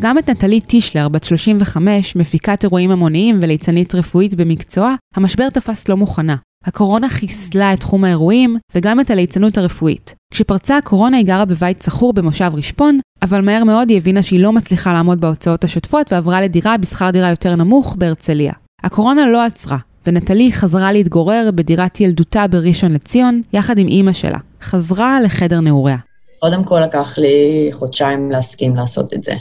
גם 0.00 0.18
את 0.18 0.30
נטלי 0.30 0.60
טישלר, 0.60 1.08
בת 1.08 1.24
35, 1.24 2.16
מפיקת 2.16 2.64
אירועים 2.64 2.90
המוניים 2.90 3.38
וליצנית 3.42 3.94
רפואית 3.94 4.34
במקצועה, 4.34 4.94
המשבר 5.16 5.50
תפס 5.50 5.88
לא 5.88 5.96
מוכנה. 5.96 6.36
הקורונה 6.66 7.08
חיסלה 7.08 7.72
את 7.72 7.80
תחום 7.80 8.04
האירועים 8.04 8.56
וגם 8.74 9.00
את 9.00 9.10
הליצנות 9.10 9.58
הרפואית. 9.58 10.14
כשפרצה 10.32 10.76
הקורונה 10.76 11.16
היא 11.16 11.26
גרה 11.26 11.44
בבית 11.44 11.80
צחור 11.80 12.12
במושב 12.12 12.50
רשפון, 12.54 13.00
אבל 13.22 13.40
מהר 13.40 13.64
מאוד 13.64 13.90
היא 13.90 13.98
הבינה 13.98 14.22
שהיא 14.22 14.40
לא 14.40 14.52
מצליחה 14.52 14.92
לעמוד 14.92 15.20
בהוצאות 15.20 15.64
השוטפות 15.64 16.12
ועברה 16.12 16.40
לדירה 16.40 16.76
בשכר 16.76 17.10
דירה 17.10 17.30
יותר 17.30 17.56
נמוך 17.56 17.96
בהרצליה. 17.98 18.52
הקורונה 18.84 19.30
לא 19.30 19.44
עצרה, 19.44 19.76
ונטלי 20.06 20.52
חזרה 20.52 20.92
להתגורר 20.92 21.50
בדירת 21.54 22.00
ילדותה 22.00 22.46
בראשון 22.46 22.92
לציון, 22.92 23.42
יחד 23.52 23.78
עם 23.78 23.88
אימא 23.88 24.12
שלה. 24.12 24.38
חזרה 24.62 25.20
לחדר 25.20 25.60
נעוריה. 25.60 25.96
קודם 26.38 26.64
כל 26.64 26.80
לקח 26.80 27.18
לי 27.18 27.70
חודשיים 27.72 28.30
להסכים 28.30 28.76
לעשות 28.76 29.14
את 29.14 29.22
זה. 29.22 29.34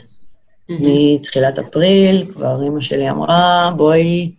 מתחילת 0.69 1.59
אפריל 1.59 2.25
כבר 2.33 2.63
אימא 2.63 2.81
שלי 2.81 3.09
אמרה, 3.09 3.71
בואי 3.77 4.31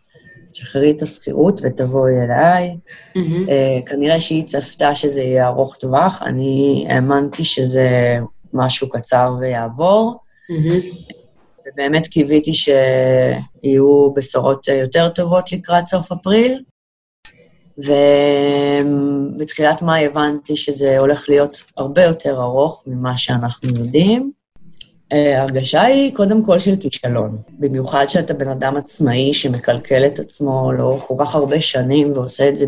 תשחררי 0.50 0.90
את 0.90 1.02
השכירות 1.02 1.60
ותבואי 1.64 2.12
אליי. 2.24 2.70
Mm-hmm. 2.70 3.18
Uh, 3.18 3.86
כנראה 3.86 4.20
שהיא 4.20 4.46
צפתה 4.46 4.94
שזה 4.94 5.22
יהיה 5.22 5.46
ארוך 5.46 5.76
טווח, 5.76 6.22
אני 6.22 6.86
האמנתי 6.88 7.44
שזה 7.44 8.18
משהו 8.52 8.88
קצר 8.88 9.34
ויעבור. 9.40 10.16
Mm-hmm. 10.50 11.14
ובאמת 11.66 12.06
קיוויתי 12.06 12.52
שיהיו 12.54 14.10
בשורות 14.16 14.68
יותר 14.68 15.08
טובות 15.08 15.52
לקראת 15.52 15.86
סוף 15.86 16.12
אפריל. 16.12 16.62
ובתחילת 17.78 19.82
מאי 19.82 20.06
הבנתי 20.06 20.56
שזה 20.56 20.98
הולך 20.98 21.28
להיות 21.28 21.64
הרבה 21.76 22.02
יותר 22.02 22.42
ארוך 22.42 22.82
ממה 22.86 23.16
שאנחנו 23.16 23.68
יודעים. 23.78 24.32
ההרגשה 25.10 25.82
היא 25.82 26.14
קודם 26.14 26.44
כל 26.44 26.58
של 26.58 26.74
כישלון. 26.80 27.38
במיוחד 27.58 28.06
שאתה 28.08 28.34
בן 28.34 28.48
אדם 28.48 28.76
עצמאי 28.76 29.34
שמקלקל 29.34 30.06
את 30.06 30.18
עצמו 30.18 30.72
לאורך 30.72 31.02
כל 31.02 31.14
כך 31.18 31.34
הרבה 31.34 31.60
שנים 31.60 32.12
ועושה 32.12 32.48
את 32.48 32.56
זה 32.56 32.66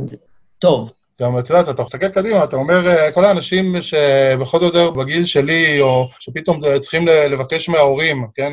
טוב. 0.59 0.93
גם, 1.23 1.39
את 1.39 1.51
יודעת, 1.51 1.69
אתה 1.69 1.83
מסתכל 1.83 2.09
קדימה, 2.09 2.45
אתה 2.45 2.57
אומר, 2.57 2.89
אה, 2.89 3.13
כל 3.13 3.25
האנשים 3.25 3.81
שבכל 3.81 4.59
זאת 4.59 4.97
בגיל 4.97 5.25
שלי, 5.25 5.81
או 5.81 6.09
שפתאום 6.19 6.61
צריכים 6.81 7.07
לבקש 7.09 7.69
מההורים, 7.69 8.27
כן? 8.35 8.53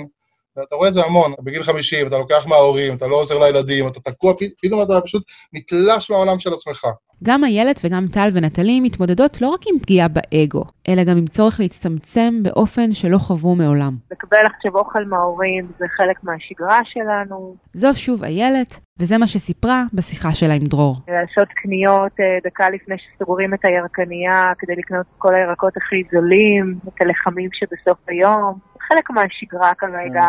אתה 0.68 0.75
רואה 0.75 0.88
את 0.88 0.94
זה 0.94 1.06
המון, 1.06 1.34
בגיל 1.42 1.63
50, 1.63 2.08
אתה 2.08 2.18
לוקח 2.18 2.46
מההורים, 2.48 2.96
אתה 2.96 3.08
לא 3.08 3.16
עוזר 3.16 3.39
לילדים, 3.39 3.88
אתה 3.88 4.00
תקוע, 4.00 4.34
פתאום 4.62 4.82
אתה 4.82 5.01
פשוט 5.01 5.24
נתלש 5.54 6.12
מהעולם 6.12 6.39
של 6.39 6.54
עצמך. 6.54 6.88
גם 7.24 7.44
איילת 7.44 7.82
וגם 7.84 8.06
טל 8.13 8.30
ונטלי 8.34 8.80
מתמודדות 8.80 9.42
לא 9.42 9.50
רק 9.50 9.60
עם 9.74 9.80
פגיעה 9.80 10.08
באגו, 10.08 10.63
אלא 10.89 11.04
גם 11.04 11.18
עם 11.18 11.28
צורך 11.28 11.60
להצטמצם 11.60 12.34
באופן 12.44 12.92
שלא 12.92 13.18
חוו 13.18 13.56
מעולם. 13.56 13.94
לקבל 14.12 14.46
עכשיו 14.46 14.75
אוכל 14.75 15.06
מההורים 15.06 15.68
זה 15.80 15.86
חלק 15.98 16.24
מהשגרה 16.24 16.80
שלנו. 16.84 17.56
זו 17.74 17.96
שוב 17.96 18.24
איילת, 18.24 18.80
וזה 19.00 19.18
מה 19.18 19.28
שסיפרה 19.28 19.84
בשיחה 19.94 20.32
שלה 20.32 20.54
עם 20.54 20.63
דרור. 20.63 20.96
לעשות 21.08 21.48
קניות 21.56 22.12
אה, 22.20 22.38
דקה 22.44 22.70
לפני 22.70 22.96
שסוגרים 22.98 23.54
את 23.54 23.60
הירקנייה, 23.63 24.44
כדי 24.60 24.75
לקנות 24.75 25.06
את 25.12 25.18
כל 25.18 25.36
הירקות 25.36 25.78
הכי 25.78 26.04
זולים, 26.12 26.80
את 26.88 27.01
הלחמים 27.01 27.50
שבסוף 27.54 27.98
היום. 28.08 28.60
חלק 28.88 29.10
מהשגרה 29.10 29.74
כרגע. 29.78 30.28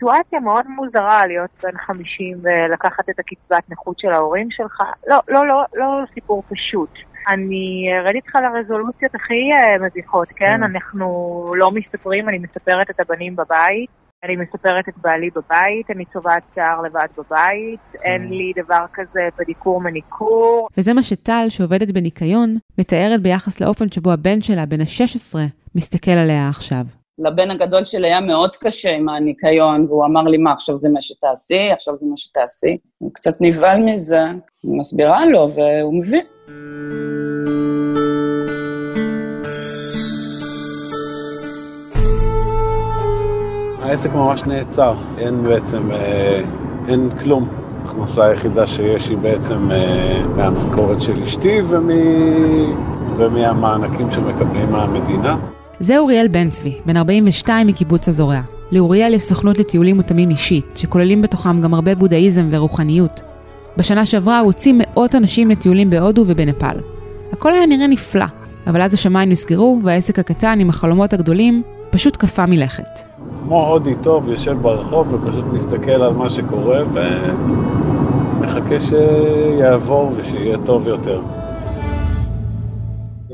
סיטואציה 0.00 0.40
מאוד 0.40 0.66
מוזרה 0.68 1.26
להיות 1.26 1.50
בן 1.62 1.78
50 1.78 2.38
ולקחת 2.42 3.10
את 3.10 3.18
הקצבת 3.18 3.70
נכות 3.70 3.98
של 3.98 4.08
ההורים 4.08 4.50
שלך. 4.50 4.82
לא, 5.06 5.16
לא, 5.28 5.46
לא, 5.46 5.64
לא 5.74 5.86
סיפור 6.14 6.42
פשוט. 6.48 6.90
אני 7.28 7.88
ארד 7.98 8.14
איתך 8.14 8.34
לרזולוציות 8.34 9.14
הכי 9.14 9.34
אה, 9.52 9.86
מביכות, 9.86 10.28
כן? 10.28 10.62
אנחנו 10.62 11.06
לא 11.56 11.70
מספרים, 11.70 12.28
אני 12.28 12.38
מספרת 12.38 12.90
את 12.90 13.00
הבנים 13.00 13.36
בבית. 13.36 13.90
אני 14.24 14.36
מספרת 14.36 14.88
את 14.88 14.94
בעלי 15.02 15.30
בבית, 15.30 15.90
אני 15.90 16.04
צובעת 16.04 16.42
שיער 16.54 16.82
לבד 16.82 17.06
בבית, 17.18 17.80
אין 18.02 18.28
לי 18.28 18.52
דבר 18.62 18.84
כזה 18.92 19.28
בדיקור 19.38 19.80
מניקור. 19.80 20.68
וזה 20.78 20.94
מה 20.94 21.02
שטל, 21.02 21.46
שעובדת 21.48 21.90
בניקיון, 21.90 22.56
מתארת 22.78 23.22
ביחס 23.22 23.60
לאופן 23.60 23.88
שבו 23.88 24.12
הבן 24.12 24.40
שלה, 24.40 24.66
בן 24.66 24.80
ה-16, 24.80 25.38
מסתכל 25.74 26.10
עליה 26.10 26.48
עכשיו. 26.48 26.99
לבן 27.20 27.50
הגדול 27.50 27.84
שלי 27.84 28.06
היה 28.08 28.20
מאוד 28.20 28.56
קשה 28.56 28.90
עם 28.90 29.08
הניקיון, 29.08 29.86
והוא 29.88 30.04
אמר 30.04 30.22
לי, 30.22 30.38
מה, 30.38 30.52
עכשיו 30.52 30.76
זה 30.76 30.90
מה 30.90 31.00
שתעשי? 31.00 31.70
עכשיו 31.72 31.96
זה 31.96 32.06
מה 32.06 32.16
שתעשי? 32.16 32.76
הוא 32.98 33.10
קצת 33.14 33.36
נבהל 33.40 33.82
מזה, 33.82 34.24
אני 34.24 34.78
מסבירה 34.78 35.26
לו, 35.26 35.48
והוא 35.54 35.94
מבין. 35.94 36.24
העסק 43.82 44.10
ממש 44.12 44.42
נעצר, 44.42 44.94
אין 45.18 45.42
בעצם, 45.42 45.92
אה, 45.92 46.40
אין 46.88 47.10
כלום. 47.22 47.48
ההכנסה 47.84 48.24
היחידה 48.24 48.66
שיש 48.66 49.08
היא 49.08 49.18
בעצם 49.18 49.70
אה, 49.70 50.22
מהמשכורת 50.36 51.00
של 51.02 51.22
אשתי 51.22 51.60
ומ... 51.68 51.90
ומהמענקים 53.16 54.10
שמקבלים 54.10 54.72
מהמדינה. 54.72 55.36
זה 55.80 55.98
אוריאל 55.98 56.28
בן 56.28 56.50
צבי, 56.50 56.74
בן 56.86 56.96
42 56.96 57.66
מקיבוץ 57.66 58.08
הזורע. 58.08 58.40
לאוריאל 58.72 59.14
יש 59.14 59.22
סוכנות 59.22 59.58
לטיולים 59.58 59.96
מותאמים 59.96 60.30
אישית, 60.30 60.64
שכוללים 60.76 61.22
בתוכם 61.22 61.60
גם 61.60 61.74
הרבה 61.74 61.94
בודהיזם 61.94 62.48
ורוחניות. 62.50 63.20
בשנה 63.76 64.06
שעברה 64.06 64.38
הוא 64.38 64.46
הוציא 64.46 64.74
מאות 64.76 65.14
אנשים 65.14 65.50
לטיולים 65.50 65.90
בהודו 65.90 66.24
ובנפאל. 66.26 66.76
הכל 67.32 67.52
היה 67.54 67.66
נראה 67.66 67.86
נפלא, 67.86 68.24
אבל 68.66 68.82
אז 68.82 68.94
השמיים 68.94 69.30
נסגרו, 69.30 69.80
והעסק 69.84 70.18
הקטן 70.18 70.60
עם 70.60 70.70
החלומות 70.70 71.12
הגדולים 71.12 71.62
פשוט 71.90 72.16
קפא 72.16 72.44
מלכת. 72.48 73.00
כמו 73.42 73.66
הודי 73.66 73.94
טוב, 74.02 74.28
יושב 74.28 74.56
ברחוב 74.62 75.14
ופשוט 75.14 75.44
מסתכל 75.52 75.90
על 75.90 76.12
מה 76.12 76.30
שקורה 76.30 76.82
ומחכה 78.38 78.80
שיעבור 78.80 80.12
ושיהיה 80.16 80.56
טוב 80.66 80.88
יותר. 80.88 81.20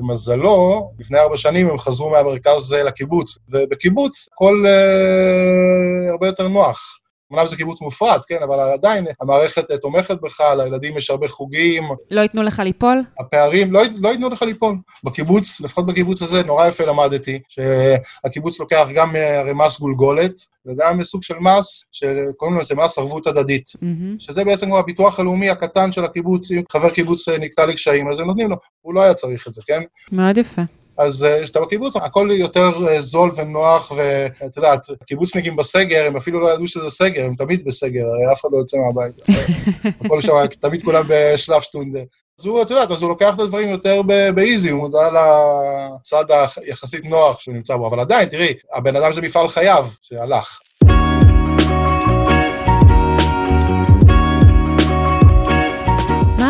למזלו, 0.06 0.90
לפני 0.98 1.18
ארבע 1.18 1.36
שנים 1.36 1.68
הם 1.70 1.78
חזרו 1.78 2.10
מהמרכז 2.10 2.72
לקיבוץ, 2.72 3.38
ובקיבוץ 3.48 4.28
הכל 4.32 4.64
אה, 4.66 6.10
הרבה 6.10 6.26
יותר 6.26 6.48
נוח. 6.48 6.98
אמנם 7.32 7.46
זה 7.46 7.56
קיבוץ 7.56 7.80
מופרט, 7.80 8.22
כן, 8.28 8.38
אבל 8.44 8.60
עדיין 8.60 9.06
המערכת 9.20 9.72
תומכת 9.72 10.20
בך, 10.20 10.40
לילדים 10.56 10.96
יש 10.96 11.10
הרבה 11.10 11.28
חוגים. 11.28 11.84
לא 12.10 12.20
ייתנו 12.20 12.42
לך 12.42 12.58
ליפול? 12.58 13.02
הפערים, 13.20 13.72
לא, 13.72 13.82
לא 13.96 14.08
ייתנו 14.08 14.28
לך 14.28 14.42
ליפול. 14.42 14.76
בקיבוץ, 15.04 15.60
לפחות 15.60 15.86
בקיבוץ 15.86 16.22
הזה, 16.22 16.42
נורא 16.42 16.66
יפה 16.66 16.84
למדתי, 16.84 17.38
שהקיבוץ 17.48 18.60
לוקח 18.60 18.88
גם 18.94 19.16
הרי 19.16 19.52
מס 19.54 19.80
גולגולת, 19.80 20.32
וגם 20.66 21.04
סוג 21.04 21.22
של 21.22 21.38
מס, 21.40 21.84
שקוראים 21.92 22.58
לזה 22.58 22.74
מס 22.74 22.98
ערבות 22.98 23.26
הדדית, 23.26 23.68
mm-hmm. 23.68 24.16
שזה 24.18 24.44
בעצם 24.44 24.68
הוא 24.68 24.78
הביטוח 24.78 25.20
הלאומי 25.20 25.50
הקטן 25.50 25.92
של 25.92 26.04
הקיבוץ, 26.04 26.50
אם 26.50 26.62
חבר 26.72 26.90
קיבוץ 26.90 27.28
נקלע 27.28 27.66
לקשיים, 27.66 28.10
אז 28.10 28.20
הם 28.20 28.26
נותנים 28.26 28.50
לו, 28.50 28.56
הוא 28.80 28.94
לא 28.94 29.02
היה 29.02 29.14
צריך 29.14 29.48
את 29.48 29.54
זה, 29.54 29.62
כן? 29.66 29.82
מאוד 30.12 30.38
יפה. 30.38 30.62
אז 30.98 31.26
כשאתה 31.42 31.60
בקיבוץ, 31.60 31.96
הכל 31.96 32.28
יותר 32.32 33.00
זול 33.00 33.30
ונוח, 33.36 33.92
ואת 33.96 34.56
יודעת, 34.56 34.86
הקיבוצניקים 35.02 35.56
בסגר, 35.56 36.06
הם 36.06 36.16
אפילו 36.16 36.40
לא 36.40 36.50
ידעו 36.50 36.66
שזה 36.66 36.90
סגר, 36.90 37.24
הם 37.24 37.34
תמיד 37.34 37.64
בסגר, 37.64 38.04
הרי 38.06 38.32
אף 38.32 38.40
אחד 38.40 38.48
לא 38.52 38.58
יוצא 38.58 38.76
מהבית. 38.76 39.14
הכל 40.04 40.20
שם, 40.20 40.32
תמיד 40.60 40.82
כולם 40.82 41.04
בשלב 41.08 41.60
שטונדה. 41.60 42.00
אז 42.40 42.46
הוא, 42.46 42.62
את 42.62 42.70
יודעת, 42.70 42.90
אז 42.90 43.02
הוא 43.02 43.08
לוקח 43.08 43.34
את 43.34 43.40
הדברים 43.40 43.68
יותר 43.68 44.02
באיזי, 44.34 44.70
הוא 44.70 44.80
מודע 44.80 45.08
לצד 45.10 46.24
היחסית 46.56 47.04
נוח 47.04 47.40
שהוא 47.40 47.54
נמצא 47.54 47.76
בו, 47.76 47.86
אבל 47.86 48.00
עדיין, 48.00 48.28
תראי, 48.28 48.54
הבן 48.74 48.96
אדם 48.96 49.12
זה 49.12 49.22
מפעל 49.22 49.48
חייו 49.48 49.86
שהלך. 50.02 50.58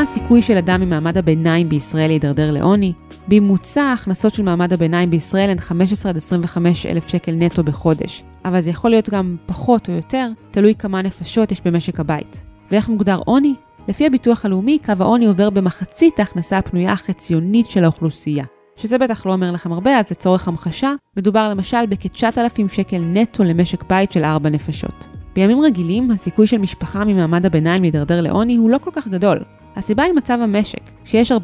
הסיכוי 0.09 0.43
של 0.43 0.57
אדם 0.57 0.81
ממעמד 0.81 1.19
הביניים 1.19 1.69
בישראל 1.69 2.07
להידרדר 2.07 2.51
לעוני? 2.51 2.93
בממוצע 3.29 3.83
ההכנסות 3.83 4.35
של 4.35 4.43
מעמד 4.43 4.73
הביניים 4.73 5.11
בישראל 5.11 5.51
הן 5.51 5.59
15 5.59 6.11
עד 6.11 6.17
25 6.17 6.87
אלף 6.87 7.09
שקל 7.09 7.33
נטו 7.33 7.65
בחודש, 7.65 8.23
אבל 8.45 8.61
זה 8.61 8.71
יכול 8.71 8.91
להיות 8.91 9.11
גם 9.11 9.37
פחות 9.47 9.89
או 9.89 9.95
יותר, 9.95 10.29
תלוי 10.51 10.75
כמה 10.75 11.03
נפשות 11.03 11.53
יש 11.53 11.61
במשק 11.61 12.01
הבית. 12.01 12.43
ואיך 12.71 12.89
מוגדר 12.89 13.21
עוני? 13.25 13.55
לפי 13.89 14.07
הביטוח 14.07 14.45
הלאומי, 14.45 14.79
קו 14.87 14.93
העוני 15.01 15.27
עובר 15.27 15.51
במחצית 15.51 16.19
ההכנסה 16.19 16.59
הפנויה 16.59 16.93
החציונית 16.93 17.67
של 17.67 17.85
האוכלוסייה. 17.85 18.45
שזה 18.77 18.99
בטח 18.99 19.27
לא 19.27 19.33
אומר 19.33 19.51
לכם 19.51 19.73
הרבה, 19.73 19.99
אז 19.99 20.05
לצורך 20.11 20.49
המחשה, 20.49 20.93
מדובר 21.17 21.49
למשל 21.49 21.87
בכ-9,000 21.87 22.73
שקל 22.73 22.99
נטו 22.99 23.45
למשק 23.45 23.85
בית 23.89 24.13
של 24.13 24.25
4 24.25 24.51
נפשות. 24.51 25.07
בימים 25.35 25.61
רגילים, 25.61 26.11
הסיכוי 26.11 26.47
של 26.47 26.59
משפחה 26.59 27.05
ממעמד 27.05 27.47
הביניים 27.47 27.83
להידרדר 27.83 28.21
לעוני 28.21 28.57
הוא 28.57 28.71
לא 28.71 28.79
כל 28.79 28.91
כך 28.95 29.09
גדול. 29.09 29.39
הסיבה 29.77 30.03
היא 30.03 30.13
מצב 30.13 30.39
המשק. 30.43 30.81
כשיש 31.05 31.33
4% 31.33 31.37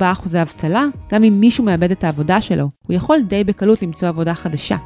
אבטלה, 0.42 0.84
גם 1.12 1.24
אם 1.24 1.40
מישהו 1.40 1.64
מאבד 1.64 1.90
את 1.90 2.04
העבודה 2.04 2.40
שלו, 2.40 2.70
הוא 2.86 2.94
יכול 2.94 3.20
די 3.20 3.44
בקלות 3.44 3.82
למצוא 3.82 4.08
עבודה 4.08 4.34
חדשה. 4.34 4.76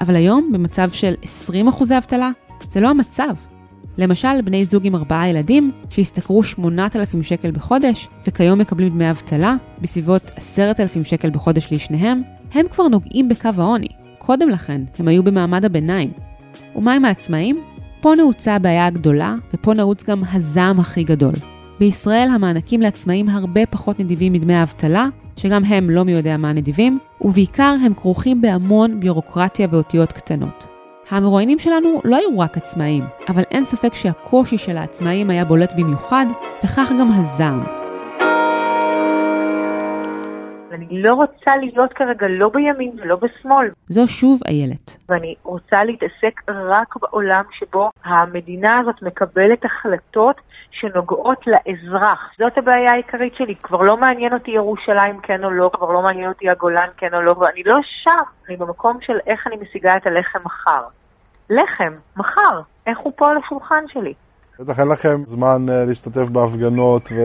אבל 0.00 0.16
היום, 0.16 0.50
במצב 0.52 0.90
של 0.90 1.14
20% 1.50 1.92
אבטלה, 1.98 2.30
זה 2.70 2.80
לא 2.80 2.90
המצב. 2.90 3.34
למשל, 3.98 4.42
בני 4.44 4.64
זוג 4.64 4.86
עם 4.86 4.94
ארבעה 4.94 5.28
ילדים, 5.28 5.72
שהשתכרו 5.90 6.42
8,000 6.42 7.22
שקל 7.22 7.50
בחודש, 7.50 8.08
וכיום 8.26 8.58
מקבלים 8.58 8.88
דמי 8.88 9.10
אבטלה, 9.10 9.56
בסביבות 9.80 10.30
10,000 10.36 11.04
שקל 11.04 11.30
בחודש 11.30 11.72
לשניהם, 11.72 12.22
הם 12.54 12.68
כבר 12.68 12.88
נוגעים 12.88 13.28
בקו 13.28 13.50
העוני. 13.58 13.88
קודם 14.18 14.48
לכן, 14.48 14.82
הם 14.98 15.08
היו 15.08 15.22
במעמד 15.22 15.64
הביניים. 15.64 16.12
ומה 16.76 16.94
עם 16.94 17.04
העצמאים? 17.04 17.60
פה 18.00 18.14
נעוצה 18.16 18.54
הבעיה 18.54 18.86
הגדולה, 18.86 19.34
ופה 19.54 19.74
נעוץ 19.74 20.04
גם 20.04 20.22
הזעם 20.32 20.80
הכי 20.80 21.04
גדול. 21.04 21.55
בישראל 21.80 22.28
המענקים 22.34 22.80
לעצמאים 22.80 23.28
הרבה 23.28 23.66
פחות 23.66 24.00
נדיבים 24.00 24.32
מדמי 24.32 24.54
האבטלה, 24.54 25.06
שגם 25.36 25.64
הם 25.64 25.90
לא 25.90 26.04
מי 26.04 26.12
יודע 26.12 26.36
מה 26.36 26.52
נדיבים, 26.52 26.98
ובעיקר 27.20 27.74
הם 27.84 27.94
כרוכים 27.94 28.40
בהמון 28.40 29.00
ביורוקרטיה 29.00 29.68
ואותיות 29.70 30.12
קטנות. 30.12 30.66
המרואיינים 31.10 31.58
שלנו 31.58 32.00
לא 32.04 32.16
היו 32.16 32.38
רק 32.38 32.56
עצמאים, 32.56 33.04
אבל 33.28 33.42
אין 33.50 33.64
ספק 33.64 33.94
שהקושי 33.94 34.58
של 34.58 34.76
העצמאים 34.76 35.30
היה 35.30 35.44
בולט 35.44 35.72
במיוחד, 35.76 36.26
וכך 36.64 36.92
גם 37.00 37.08
הזעם. 37.10 37.85
אני 40.76 41.02
לא 41.02 41.14
רוצה 41.14 41.56
להיות 41.56 41.92
כרגע 41.92 42.26
לא 42.28 42.48
בימין 42.48 42.92
ולא 43.02 43.16
בשמאל. 43.16 43.70
זו 43.86 44.08
שוב 44.08 44.40
איילת. 44.48 44.96
ואני 45.08 45.34
רוצה 45.42 45.84
להתעסק 45.84 46.40
רק 46.48 46.96
בעולם 46.96 47.42
שבו 47.58 47.90
המדינה 48.04 48.78
הזאת 48.78 49.02
מקבלת 49.02 49.64
החלטות 49.64 50.40
שנוגעות 50.70 51.44
לאזרח. 51.46 52.30
זאת 52.38 52.58
הבעיה 52.58 52.92
העיקרית 52.92 53.36
שלי. 53.36 53.54
כבר 53.54 53.82
לא 53.82 53.96
מעניין 53.96 54.32
אותי 54.32 54.50
ירושלים 54.50 55.20
כן 55.22 55.44
או 55.44 55.50
לא, 55.50 55.70
כבר 55.72 55.90
לא 55.90 56.02
מעניין 56.02 56.28
אותי 56.28 56.50
הגולן 56.50 56.88
כן 56.96 57.14
או 57.14 57.22
לא, 57.22 57.34
ואני 57.38 57.62
לא 57.66 57.76
שם. 58.02 58.10
אני 58.48 58.56
במקום 58.56 58.98
של 59.00 59.18
איך 59.26 59.46
אני 59.46 59.56
משיגה 59.56 59.96
את 59.96 60.06
הלחם 60.06 60.38
מחר. 60.44 60.82
לחם, 61.50 61.92
מחר. 62.16 62.60
איך 62.86 62.98
הוא 62.98 63.12
פה 63.16 63.30
על 63.30 63.36
השולחן 63.36 63.84
שלי? 63.88 64.14
בטח 64.60 64.80
אין 64.80 64.88
לכם 64.88 65.22
זמן 65.26 65.66
uh, 65.68 65.72
להשתתף 65.88 66.28
בהפגנות 66.32 67.08
ו... 67.12 67.20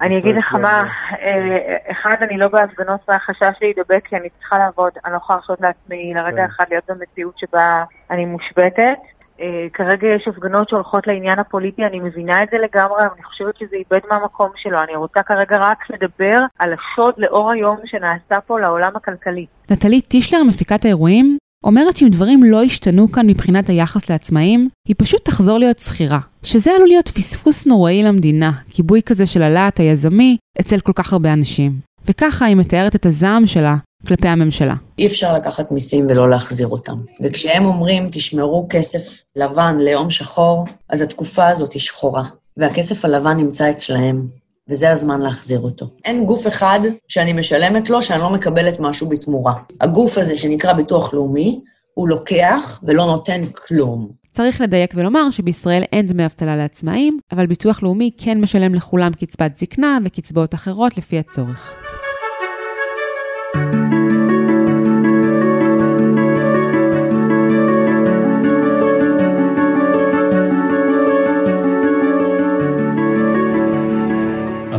אני 0.00 0.18
אגיד 0.18 0.36
לך 0.36 0.54
מה, 0.54 0.84
uh, 1.10 1.90
אחד, 1.90 2.16
אני 2.22 2.38
לא 2.38 2.48
בהפגנות 2.48 3.00
מהחשש 3.08 3.62
להידבק 3.62 4.06
כי 4.08 4.16
אני 4.16 4.28
צריכה 4.38 4.58
לעבוד, 4.58 4.92
אני 5.04 5.12
לא 5.12 5.16
יכולה 5.16 5.38
להרשות 5.38 5.60
לעצמי 5.60 6.12
לרגע 6.14 6.36
כן. 6.36 6.44
אחד 6.44 6.64
להיות 6.70 6.84
במציאות 6.88 7.38
שבה 7.38 7.84
אני 8.10 8.24
מושבתת. 8.24 8.98
Uh, 9.38 9.42
כרגע 9.72 10.08
יש 10.08 10.28
הפגנות 10.28 10.68
שהולכות 10.68 11.06
לעניין 11.06 11.38
הפוליטי, 11.38 11.84
אני 11.84 12.00
מבינה 12.00 12.42
את 12.42 12.48
זה 12.50 12.56
לגמרי, 12.58 12.96
אבל 13.00 13.08
אני 13.14 13.22
חושבת 13.22 13.56
שזה 13.56 13.76
איבד 13.76 14.00
מהמקום 14.10 14.50
שלו. 14.56 14.78
אני 14.78 14.96
רוצה 14.96 15.22
כרגע 15.22 15.56
רק 15.56 15.90
לדבר 15.90 16.38
על 16.58 16.72
השוד 16.72 17.14
לאור 17.18 17.52
היום 17.52 17.76
שנעשה 17.84 18.40
פה 18.40 18.60
לעולם 18.60 18.92
הכלכלי. 18.96 19.46
נטלי 19.70 20.00
טישלר, 20.00 20.42
מפיקת 20.48 20.84
האירועים, 20.84 21.38
אומרת 21.64 21.96
שאם 21.96 22.08
דברים 22.08 22.44
לא 22.44 22.62
השתנו 22.62 23.12
כאן 23.12 23.26
מבחינת 23.26 23.68
היחס 23.68 24.10
לעצמאים, 24.10 24.68
היא 24.88 24.96
פשוט 24.98 25.24
תחזור 25.24 25.58
להיות 25.58 25.78
שכירה. 25.78 26.18
שזה 26.42 26.70
עלול 26.70 26.88
להיות 26.88 27.08
פספוס 27.08 27.66
נוראי 27.66 28.02
למדינה, 28.02 28.52
כיבוי 28.70 29.02
כזה 29.02 29.26
של 29.26 29.42
הלהט 29.42 29.80
היזמי 29.80 30.36
אצל 30.60 30.80
כל 30.80 30.92
כך 30.94 31.12
הרבה 31.12 31.32
אנשים. 31.32 31.72
וככה 32.06 32.44
היא 32.44 32.56
מתארת 32.56 32.94
את 32.94 33.06
הזעם 33.06 33.46
שלה 33.46 33.76
כלפי 34.06 34.28
הממשלה. 34.28 34.74
אי 34.98 35.06
אפשר 35.06 35.34
לקחת 35.34 35.72
מיסים 35.72 36.06
ולא 36.10 36.30
להחזיר 36.30 36.68
אותם. 36.68 36.96
וכשהם 37.20 37.64
אומרים, 37.64 38.08
תשמרו 38.12 38.66
כסף 38.70 39.22
לבן 39.36 39.76
ליום 39.80 40.10
שחור, 40.10 40.66
אז 40.88 41.02
התקופה 41.02 41.48
הזאת 41.48 41.72
היא 41.72 41.80
שחורה, 41.80 42.24
והכסף 42.56 43.04
הלבן 43.04 43.36
נמצא 43.36 43.70
אצלהם, 43.70 44.26
וזה 44.68 44.90
הזמן 44.90 45.20
להחזיר 45.20 45.60
אותו. 45.60 45.86
אין 46.04 46.26
גוף 46.26 46.46
אחד 46.46 46.80
שאני 47.08 47.32
משלמת 47.32 47.90
לו 47.90 48.02
שאני 48.02 48.20
לא 48.20 48.30
מקבלת 48.30 48.80
משהו 48.80 49.08
בתמורה. 49.08 49.54
הגוף 49.80 50.18
הזה 50.18 50.38
שנקרא 50.38 50.72
ביטוח 50.72 51.14
לאומי, 51.14 51.60
הוא 51.94 52.08
לוקח 52.08 52.80
ולא 52.82 53.04
נותן 53.06 53.42
כלום. 53.46 54.08
צריך 54.32 54.60
לדייק 54.60 54.92
ולומר 54.96 55.30
שבישראל 55.30 55.82
אין 55.92 56.06
דמי 56.06 56.24
אבטלה 56.24 56.56
לעצמאים, 56.56 57.18
אבל 57.32 57.46
ביטוח 57.46 57.82
לאומי 57.82 58.10
כן 58.18 58.40
משלם 58.40 58.74
לכולם 58.74 59.12
קצבת 59.12 59.56
זקנה 59.56 59.98
וקצבאות 60.04 60.54
אחרות 60.54 60.96
לפי 60.96 61.18
הצורך. 61.18 61.74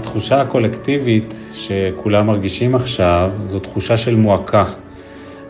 התחושה 0.03 0.41
הקולקטיבית 0.41 1.35
שכולם 1.53 2.27
מרגישים 2.27 2.75
עכשיו, 2.75 3.31
זו 3.47 3.59
תחושה 3.59 3.97
של 3.97 4.15
מועקה. 4.15 4.65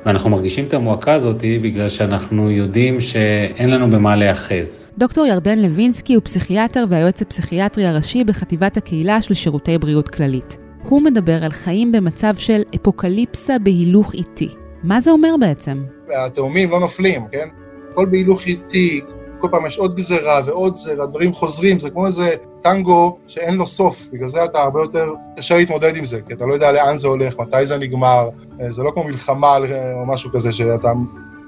ואנחנו 0.06 0.30
מרגישים 0.30 0.66
את 0.66 0.74
המועקה 0.74 1.14
הזאת 1.14 1.44
בגלל 1.64 1.90
שאנחנו 1.90 2.52
יודעים 2.52 3.02
שאין 3.02 3.72
לנו 3.72 3.90
במה 3.90 4.16
להיאחז. 4.16 4.92
דוקטור 4.98 5.26
ירדן 5.26 5.60
לוינסקי 5.60 6.14
הוא 6.14 6.24
פסיכיאטר 6.24 6.86
והיועץ 6.90 7.22
הפסיכיאטרי 7.22 7.86
הראשי 7.86 8.24
בחטיבת 8.24 8.78
הקהילה 8.78 9.22
של 9.22 9.34
שירותי 9.34 9.78
בריאות 9.78 10.10
כללית. 10.10 10.58
הוא 10.84 11.02
מדבר 11.02 11.44
על 11.44 11.52
חיים 11.52 11.92
במצב 11.92 12.34
של 12.38 12.62
אפוקליפסה 12.76 13.60
בהילוך 13.60 14.14
איטי. 14.14 14.50
מה 14.84 15.02
זה 15.02 15.12
אומר 15.12 15.36
בעצם? 15.40 15.84
התאומים 16.26 16.72
לא 16.72 16.80
נופלים, 16.80 17.22
כן? 17.32 17.48
הכל 17.92 18.06
בהילוך 18.06 18.48
איטי, 18.48 19.02
כל 19.44 19.48
פעם 19.52 19.66
יש 19.66 19.78
עוד 19.78 19.96
גזרה 19.96 20.42
ועוד 20.46 20.76
זה, 20.76 21.00
והדברים 21.00 21.34
חוזרים, 21.34 21.80
זה 21.80 21.90
כמו 21.90 22.08
איזה 22.08 22.36
טנגו 22.62 23.18
שאין 23.28 23.56
לו 23.56 23.68
סוף, 23.68 24.08
בגלל 24.14 24.28
זה 24.28 24.46
אתה 24.46 24.62
הרבה 24.62 24.82
יותר 24.82 25.14
קשה 25.38 25.58
להתמודד 25.58 25.96
עם 25.96 26.06
זה, 26.06 26.22
כי 26.28 26.34
אתה 26.34 26.46
לא 26.46 26.54
יודע 26.54 26.72
לאן 26.72 26.98
זה 26.98 27.08
הולך, 27.08 27.40
מתי 27.40 27.66
זה 27.66 27.78
נגמר, 27.78 28.30
אה, 28.62 28.72
זה 28.72 28.84
לא 28.84 28.92
כמו 28.92 29.04
מלחמה 29.04 29.58
או 29.94 30.06
משהו 30.06 30.32
כזה 30.32 30.52
שאתה, 30.52 30.92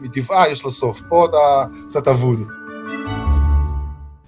מטבעה 0.02 0.50
יש 0.50 0.64
לו 0.64 0.72
סוף, 0.72 1.02
פה 1.10 1.26
אתה 1.26 1.64
קצת 1.88 2.08
אבוד. 2.08 2.40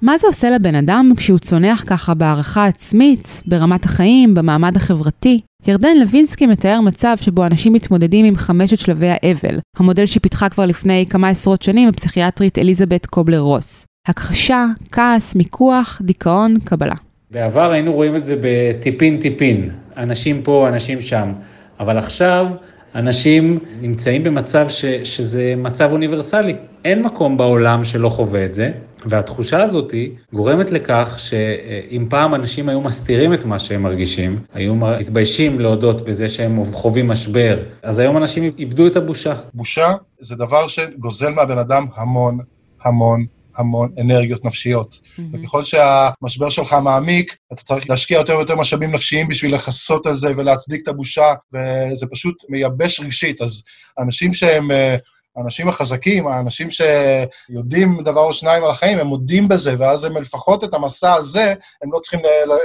מה 0.01 0.18
זה 0.18 0.27
עושה 0.27 0.50
לבן 0.50 0.75
אדם 0.75 1.12
כשהוא 1.18 1.39
צונח 1.39 1.84
ככה 1.88 2.13
בהערכה 2.13 2.66
עצמית, 2.66 3.44
ברמת 3.46 3.86
החיים, 3.86 4.34
במעמד 4.34 4.77
החברתי? 4.77 5.42
ירדן 5.68 5.98
לוינסקי 5.98 6.46
מתאר 6.46 6.82
מצב 6.82 7.16
שבו 7.22 7.46
אנשים 7.46 7.74
מתמודדים 7.74 8.25
עם 8.25 8.36
חמשת 8.36 8.80
שלבי 8.80 9.08
האבל, 9.10 9.60
המודל 9.77 10.06
שפיתחה 10.06 10.50
כבר 10.50 10.66
לפני 10.66 11.06
כמה 11.10 11.30
עשרות 11.30 11.62
שנים 11.62 11.89
הפסיכיאטרית 11.89 12.58
אליזבת 12.58 13.06
קובלר 13.06 13.39
רוס. 13.39 13.86
הכחשה, 14.08 14.66
כעס, 14.92 15.36
מיקוח, 15.36 16.01
דיכאון, 16.06 16.58
קבלה. 16.63 16.96
בעבר 17.32 17.72
היינו 17.72 17.94
רואים 17.94 18.16
את 18.16 18.25
זה 18.25 18.36
בטיפין 18.42 19.20
טיפין, 19.20 19.70
אנשים 19.98 20.42
פה, 20.42 20.68
אנשים 20.68 21.01
שם, 21.01 21.34
אבל 21.80 21.98
עכשיו 21.98 22.48
אנשים 22.96 23.60
נמצאים 23.82 24.24
במצב 24.24 24.70
ש, 24.70 24.86
שזה 24.86 25.53
מצב 25.58 25.89
אוניברסלי. 25.91 26.56
אין 26.86 27.03
מקום 27.03 27.38
בעולם 27.38 27.84
שלא 27.84 28.10
חווה 28.10 28.46
את 28.46 28.53
זה, 28.53 28.72
והתחושה 29.06 29.63
הזאת 29.63 29.94
גורמת 30.34 30.72
לכך 30.72 31.15
שאם 31.17 32.06
פעם 32.10 32.36
אנשים 32.36 32.70
היו 32.70 32.82
מסתירים 32.82 33.34
את 33.34 33.46
מה 33.46 33.60
שהם 33.60 33.84
מרגישים, 33.84 34.39
היו 34.53 34.75
מתביישים 34.75 35.60
להודות 35.60 36.06
בזה 36.06 36.29
שהם 36.29 36.63
חווים 36.72 37.08
משבר, 37.08 37.60
אז 37.84 38.00
היום 38.00 38.17
אנשים 38.17 38.51
איבדו 38.58 38.88
את 38.88 38.96
הבושה. 38.96 39.36
בושה 39.53 39.91
זה 40.20 40.36
דבר 40.36 40.67
שגוזל 40.67 41.29
מהבן 41.29 41.58
אדם 41.58 41.86
המון, 41.96 42.38
המון, 42.84 43.25
המון 43.57 43.93
אנרגיות 44.01 44.45
נפשיות. 44.45 44.93
Mm-hmm. 44.93 45.21
וככל 45.31 45.63
שהמשבר 45.63 46.49
שלך 46.49 46.73
מעמיק, 46.73 47.37
אתה 47.53 47.63
צריך 47.63 47.89
להשקיע 47.89 48.17
יותר 48.17 48.35
ויותר 48.37 48.55
משאבים 48.55 48.91
נפשיים 48.91 49.27
בשביל 49.27 49.55
לכסות 49.55 50.05
על 50.05 50.13
זה 50.13 50.31
ולהצדיק 50.35 50.81
את 50.83 50.87
הבושה, 50.87 51.33
וזה 51.53 52.07
פשוט 52.07 52.35
מייבש 52.49 53.00
רגשית. 53.00 53.41
אז 53.41 53.63
אנשים 54.00 54.33
שהם... 54.33 54.72
אה, 54.72 54.96
האנשים 55.37 55.67
החזקים, 55.67 56.27
האנשים 56.27 56.67
שיודעים 56.70 57.98
דבר 58.05 58.22
או 58.22 58.33
שניים 58.33 58.63
על 58.63 58.70
החיים, 58.70 59.00
הם 59.00 59.07
מודים 59.07 59.48
בזה, 59.48 59.75
ואז 59.77 60.05
הם 60.05 60.17
לפחות 60.17 60.63
את 60.63 60.74
המסע 60.74 61.13
הזה, 61.13 61.53
הם 61.83 61.93
לא 61.93 62.00
צריכים 62.00 62.20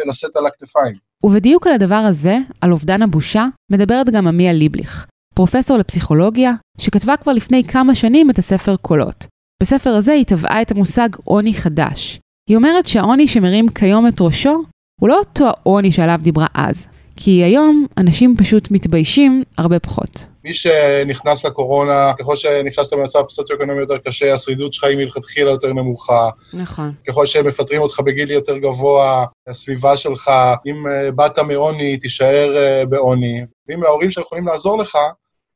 לשאת 0.08 0.36
על 0.36 0.46
הכתפיים. 0.46 0.94
ובדיוק 1.24 1.66
על 1.66 1.72
הדבר 1.72 1.94
הזה, 1.94 2.38
על 2.60 2.72
אובדן 2.72 3.02
הבושה, 3.02 3.46
מדברת 3.70 4.10
גם 4.10 4.26
עמיה 4.26 4.52
ליבליך, 4.52 5.06
פרופסור 5.34 5.78
לפסיכולוגיה, 5.78 6.52
שכתבה 6.78 7.16
כבר 7.16 7.32
לפני 7.32 7.64
כמה 7.64 7.94
שנים 7.94 8.30
את 8.30 8.38
הספר 8.38 8.76
קולות. 8.76 9.26
בספר 9.62 9.90
הזה 9.90 10.12
היא 10.12 10.24
טבעה 10.24 10.62
את 10.62 10.70
המושג 10.70 11.08
עוני 11.24 11.54
חדש. 11.54 12.20
היא 12.48 12.56
אומרת 12.56 12.86
שהעוני 12.86 13.28
שמרים 13.28 13.68
כיום 13.68 14.08
את 14.08 14.20
ראשו, 14.20 14.62
הוא 15.00 15.08
לא 15.08 15.18
אותו 15.18 15.46
העוני 15.46 15.92
שעליו 15.92 16.20
דיברה 16.22 16.46
אז, 16.54 16.88
כי 17.16 17.30
היום 17.30 17.86
אנשים 17.98 18.36
פשוט 18.38 18.70
מתביישים 18.70 19.42
הרבה 19.58 19.78
פחות. 19.78 20.26
מי 20.44 20.54
שנכנס 20.54 21.44
לקורונה, 21.44 22.12
ככל 22.18 22.36
שנכנסת 22.36 22.92
במצב 22.92 23.22
סוציו-אקונומי 23.28 23.80
יותר 23.80 23.98
קשה, 23.98 24.34
השרידות 24.34 24.74
שלך 24.74 24.84
היא 24.84 24.96
מלכתחילה 24.96 25.50
יותר 25.50 25.72
נמוכה. 25.72 26.30
נכון. 26.54 26.92
ככל 27.08 27.26
שמפטרים 27.26 27.82
אותך 27.82 28.00
בגיל 28.00 28.30
יותר 28.30 28.58
גבוה, 28.58 29.24
הסביבה 29.48 29.96
שלך, 29.96 30.30
אם 30.66 30.88
אה, 30.88 31.10
באת 31.10 31.38
מעוני, 31.38 31.96
תישאר 31.96 32.56
אה, 32.56 32.86
בעוני. 32.86 33.44
ואם 33.68 33.84
ההורים 33.84 34.10
שלך 34.10 34.24
יכולים 34.24 34.46
לעזור 34.46 34.78
לך, 34.78 34.98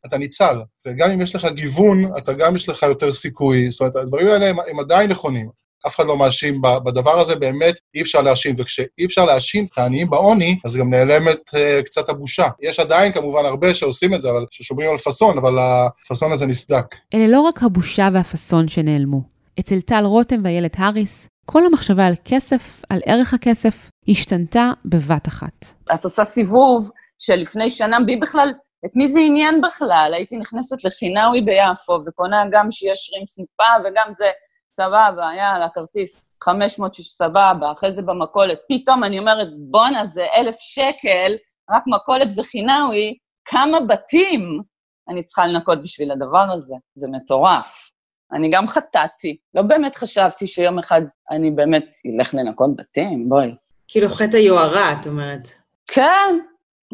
אתה 0.08 0.18
ניצל. 0.18 0.56
וגם 0.86 1.10
אם 1.10 1.20
יש 1.20 1.34
לך 1.34 1.44
גיוון, 1.54 2.10
אתה 2.18 2.32
גם 2.32 2.56
יש 2.56 2.68
לך 2.68 2.82
יותר 2.82 3.12
סיכוי. 3.12 3.70
זאת 3.70 3.80
אומרת, 3.80 3.96
הדברים 3.96 4.28
האלה 4.28 4.46
הם, 4.46 4.56
הם 4.70 4.80
עדיין 4.80 5.10
נכונים. 5.10 5.48
אף 5.86 5.96
אחד 5.96 6.06
לא 6.06 6.16
מאשים 6.16 6.60
בדבר 6.84 7.18
הזה, 7.18 7.36
באמת 7.36 7.74
אי 7.94 8.02
אפשר 8.02 8.20
להאשים. 8.20 8.54
וכשאי 8.58 9.04
אפשר 9.04 9.24
להאשים 9.24 9.66
את 9.72 9.78
העניים 9.78 10.10
בעוני, 10.10 10.58
אז 10.64 10.76
גם 10.76 10.90
נעלמת 10.90 11.38
uh, 11.48 11.82
קצת 11.84 12.08
הבושה. 12.08 12.46
יש 12.60 12.80
עדיין 12.80 13.12
כמובן 13.12 13.44
הרבה 13.44 13.74
שעושים 13.74 14.14
את 14.14 14.22
זה, 14.22 14.30
אבל 14.30 14.46
ששומרים 14.50 14.90
על 14.90 14.96
פאסון, 14.96 15.38
אבל 15.38 15.58
הפאסון 15.58 16.32
הזה 16.32 16.46
נסדק. 16.46 16.96
אלה 17.14 17.26
לא 17.26 17.40
רק 17.40 17.62
הבושה 17.62 18.08
והפאסון 18.12 18.68
שנעלמו. 18.68 19.22
אצל 19.60 19.80
טל 19.80 20.04
רותם 20.04 20.40
ואיילת 20.44 20.74
האריס, 20.78 21.28
כל 21.44 21.66
המחשבה 21.66 22.06
על 22.06 22.14
כסף, 22.24 22.82
על 22.90 23.00
ערך 23.06 23.34
הכסף, 23.34 23.90
השתנתה 24.08 24.70
בבת 24.84 25.28
אחת. 25.28 25.66
את 25.94 26.04
עושה 26.04 26.24
סיבוב 26.24 26.90
שלפני 27.18 27.70
שנה, 27.70 27.96
בי 28.06 28.16
בכלל 28.16 28.52
את 28.84 28.90
מי 28.94 29.08
זה 29.08 29.18
עניין 29.20 29.60
בכלל? 29.60 30.12
הייתי 30.14 30.36
נכנסת 30.36 30.84
לחינאווי 30.84 31.40
ביפו 31.40 31.98
וקונה 32.06 32.44
גם 32.50 32.70
שיש 32.70 32.98
שרימפס 32.98 33.38
מפה 33.38 33.64
וגם 33.84 34.12
זה, 34.12 34.30
סבבה, 34.76 35.28
יאללה, 35.38 35.68
כרטיס 35.74 36.24
500 36.44 36.94
סבבה, 36.94 37.72
אחרי 37.72 37.92
זה 37.92 38.02
במכולת. 38.02 38.58
פתאום 38.68 39.04
אני 39.04 39.18
אומרת, 39.18 39.48
בואנה, 39.58 40.06
זה 40.06 40.26
אלף 40.36 40.56
שקל, 40.58 41.32
רק 41.70 41.82
מכולת 41.86 42.28
וחינאווי, 42.36 43.16
כמה 43.44 43.80
בתים 43.80 44.60
אני 45.08 45.22
צריכה 45.22 45.46
לנקות 45.46 45.82
בשביל 45.82 46.10
הדבר 46.10 46.46
הזה? 46.52 46.74
זה 46.94 47.06
מטורף. 47.08 47.90
אני 48.32 48.48
גם 48.50 48.66
חטאתי. 48.66 49.36
לא 49.54 49.62
באמת 49.62 49.96
חשבתי 49.96 50.46
שיום 50.46 50.78
אחד 50.78 51.02
אני 51.30 51.50
באמת 51.50 51.86
אלך 52.06 52.34
לנקות 52.34 52.76
בתים, 52.76 53.28
בואי. 53.28 53.54
כאילו 53.88 54.08
חטא 54.08 54.36
היוהרה, 54.36 54.92
את 54.92 55.06
אומרת. 55.06 55.48
כן, 55.86 56.38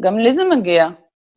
גם 0.01 0.19
לי 0.19 0.33
זה 0.33 0.43
מגיע. 0.43 0.89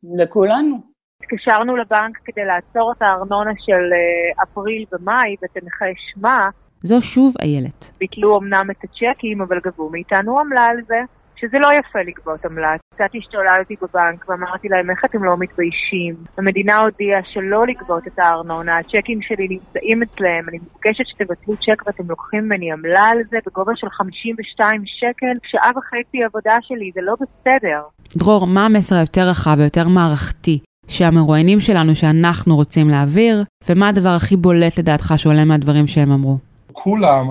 לכולנו. 0.03 0.81
התקשרנו 1.23 1.75
לבנק 1.75 2.17
כדי 2.25 2.45
לעצור 2.45 2.91
את 2.91 3.01
הארנונה 3.01 3.51
של 3.57 3.93
אה, 3.93 4.43
אפריל 4.43 4.85
ומאי 4.91 5.35
ותנחי 5.43 5.93
שמה. 5.95 6.47
זו 6.83 7.01
שוב 7.01 7.33
איילת. 7.41 7.91
ביטלו 7.99 8.37
אמנם 8.39 8.71
את 8.71 8.83
הצ'קים, 8.83 9.41
אבל 9.41 9.59
גבו 9.65 9.89
מאיתנו 9.89 10.39
עמלה 10.39 10.65
על 10.65 10.77
זה. 10.87 10.99
שזה 11.39 11.57
לא 11.59 11.69
יפה 11.79 11.99
לגבות 12.07 12.45
עמלה. 12.45 12.75
קצת 12.93 13.11
השתוללתי 13.17 13.75
בבנק 13.81 14.29
ואמרתי 14.29 14.67
להם, 14.69 14.89
איך 14.89 15.05
אתם 15.05 15.23
לא 15.23 15.37
מתביישים? 15.37 16.15
המדינה 16.37 16.77
הודיעה 16.77 17.21
שלא 17.33 17.61
לגבות 17.67 18.07
את 18.07 18.19
הארנונה, 18.19 18.71
הצ'קים 18.79 19.21
שלי 19.21 19.47
נמצאים 19.49 20.03
אצלם, 20.03 20.43
אני 20.49 20.57
מבקשת 20.57 21.07
שתבטלו 21.07 21.55
צ'ק 21.57 21.87
ואתם 21.87 22.03
לוקחים 22.09 22.43
ממני 22.43 22.71
עמלה 22.71 23.05
על 23.11 23.17
זה 23.31 23.37
בגובה 23.47 23.71
של 23.75 23.89
52 23.89 24.83
שקל, 24.85 25.33
שעה 25.51 25.71
וחצי 25.77 26.17
עבודה 26.25 26.57
שלי, 26.61 26.91
זה 26.95 27.01
לא 27.03 27.13
בסדר. 27.21 27.81
דרור, 28.17 28.47
מה 28.47 28.65
המסר 28.65 28.95
היותר 28.95 29.27
רחב 29.29 29.55
ויותר 29.57 29.87
מערכתי 29.87 30.59
שהמרואיינים 30.87 31.59
שלנו, 31.59 31.95
שאנחנו 31.95 32.55
רוצים 32.55 32.89
להעביר, 32.89 33.43
ומה 33.69 33.89
הדבר 33.89 34.09
הכי 34.09 34.35
בולט 34.35 34.77
לדעתך 34.79 35.13
שעולה 35.17 35.45
מהדברים 35.45 35.87
שהם 35.87 36.11
אמרו? 36.11 36.37
כולם 36.71 37.27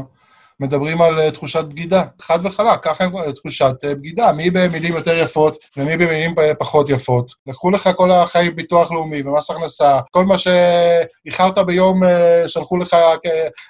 מדברים 0.61 1.03
על 1.03 1.29
uh, 1.29 1.31
תחושת 1.31 1.65
בגידה, 1.65 2.05
חד 2.23 2.39
וחלק, 2.43 2.81
ככה 2.83 3.05
הם 3.05 3.17
uh, 3.17 3.33
תחושת 3.33 3.75
uh, 3.85 3.95
בגידה, 3.95 4.33
מי 4.33 4.51
במילים 4.51 4.95
יותר 4.95 5.17
יפות 5.19 5.57
ומי 5.77 5.97
במילים 5.97 6.35
פחות 6.59 6.91
יפות. 6.91 7.33
לקחו 7.47 7.71
לך 7.71 7.91
כל 7.97 8.11
החיים 8.11 8.57
ביטוח 8.57 8.93
לאומי 8.93 9.23
ומס 9.23 9.51
הכנסה, 9.51 10.01
כל 10.11 10.25
מה 10.25 10.35
שאיחרת 10.39 11.59
ביום 11.59 12.03
שלחו 12.47 12.77
לך 12.77 12.97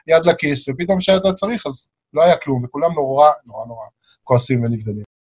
יד 0.07 0.27
לכיס, 0.27 0.68
ופתאום 0.68 0.99
כשאתה 0.99 1.33
צריך 1.33 1.66
אז 1.66 1.88
לא 2.14 2.22
היה 2.22 2.37
כלום, 2.37 2.64
וכולם 2.64 2.92
נורא 2.92 3.31
נורא 3.46 3.66
נורא 3.66 3.85
כועסים 4.25 4.64
ונבדלים. 4.64 5.16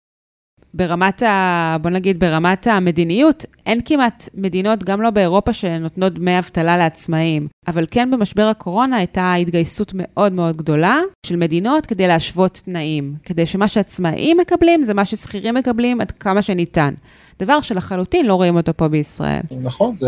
ברמת 0.75 1.23
ה... 1.23 1.77
בוא 1.81 1.91
נגיד, 1.91 2.21
ברמת 2.21 2.67
המדיניות, 2.67 3.45
אין 3.67 3.81
כמעט 3.85 4.29
מדינות, 4.35 4.85
גם 4.85 5.03
לא 5.03 5.11
באירופה, 5.11 5.53
שנותנות 5.53 6.15
דמי 6.15 6.39
אבטלה 6.39 6.77
לעצמאים. 6.79 7.49
אבל 7.69 7.87
כן 7.91 8.11
במשבר 8.11 8.43
הקורונה 8.43 8.97
הייתה 8.97 9.35
התגייסות 9.35 9.93
מאוד 9.95 10.33
מאוד 10.33 10.57
גדולה 10.57 11.01
של 11.27 11.37
מדינות 11.37 11.87
כדי 11.87 12.07
להשוות 12.07 12.61
תנאים. 12.65 13.15
כדי 13.23 13.47
שמה 13.47 13.69
שעצמאים 13.69 14.37
מקבלים 14.37 14.83
זה 14.83 14.95
מה 14.95 15.05
ששכירים 15.05 15.55
מקבלים 15.55 16.01
עד 16.01 16.11
כמה 16.11 16.43
שניתן. 16.43 16.95
דבר 17.39 17.61
שלחלוטין 17.61 18.27
לא 18.27 18.35
רואים 18.35 18.57
אותו 18.57 18.73
פה 18.77 18.89
בישראל. 18.89 19.43
נכון, 19.63 19.97
זה, 19.97 20.07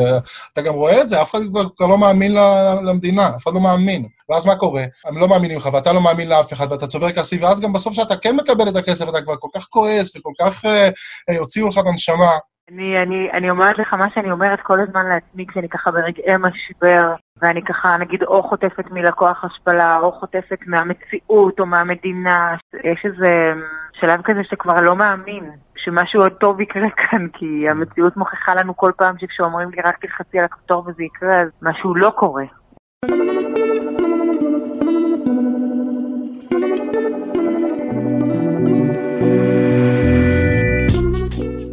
אתה 0.53 0.63
גם 0.63 0.75
רואה 0.75 1.01
את 1.01 1.09
זה, 1.09 1.23
אף 1.23 1.31
אחד 1.31 1.41
כבר 1.77 1.87
לא 1.87 1.99
מאמין 1.99 2.35
למדינה, 2.83 3.29
אף 3.29 3.43
אחד 3.43 3.55
לא 3.55 3.61
מאמין. 3.61 4.07
ואז 4.29 4.47
מה 4.47 4.57
קורה? 4.57 4.85
הם 5.05 5.19
לא 5.19 5.29
מאמינים 5.29 5.59
לך, 5.59 5.69
ואתה 5.73 5.93
לא 5.93 6.01
מאמין 6.01 6.29
לאף 6.29 6.53
אחד, 6.53 6.73
ואתה 6.73 6.87
צובר 6.87 7.13
כסף, 7.13 7.37
ואז 7.41 7.61
גם 7.61 7.73
בסוף 7.73 7.93
כשאתה 7.93 8.17
כן 8.17 8.37
מקבל 8.37 8.69
את 8.69 8.77
הכסף, 8.77 9.09
אתה 9.09 9.23
כבר 9.23 9.37
כל 9.37 9.49
כך 9.55 9.67
כועס 9.71 10.17
וכל 10.17 10.33
כך 10.41 10.65
אה, 10.65 10.89
אה, 11.31 11.39
הוציאו 11.39 11.69
לך 11.69 11.79
את 11.79 11.85
הנשמה. 11.87 12.31
אני, 12.71 12.99
אני, 12.99 13.31
אני 13.33 13.51
אומרת 13.51 13.79
לך 13.79 13.95
מה 13.95 14.07
שאני 14.15 14.31
אומרת 14.31 14.59
כל 14.63 14.81
הזמן 14.81 15.07
לעצמי 15.07 15.47
כשאני 15.47 15.69
ככה 15.69 15.91
ברגעי 15.91 16.37
משבר, 16.39 17.15
ואני 17.43 17.63
ככה, 17.65 17.97
נגיד, 17.97 18.23
או 18.23 18.43
חוטפת 18.43 18.91
מלקוח 18.91 19.45
השפלה, 19.45 19.99
או 19.99 20.13
חוטפת 20.13 20.59
מהמציאות 20.67 21.61
או 21.61 21.67
מהמדינה. 21.67 22.55
יש 22.75 23.05
איזה 23.05 23.53
שלב 24.01 24.21
כזה 24.25 24.41
שכבר 24.45 24.81
לא 24.81 24.97
מאמין 24.97 25.51
שמשהו 25.85 26.23
עוד 26.23 26.33
טוב 26.33 26.61
יקרה 26.61 26.91
כאן, 27.05 27.27
כי 27.33 27.69
המציאות 27.71 28.17
מוכיחה 28.17 28.55
לנו 28.55 28.77
כל 28.77 28.93
פעם 28.97 29.15
שכשאומרים 29.19 29.71
לי 29.71 29.83
רק 29.85 29.99
תלחצי 30.01 30.39
על 30.39 30.45
הכפתור 30.45 30.85
וזה 30.87 31.03
יקרה, 31.03 31.41
אז 31.43 31.49
משהו 31.63 31.95
לא 31.95 32.11
קורה. 32.11 32.45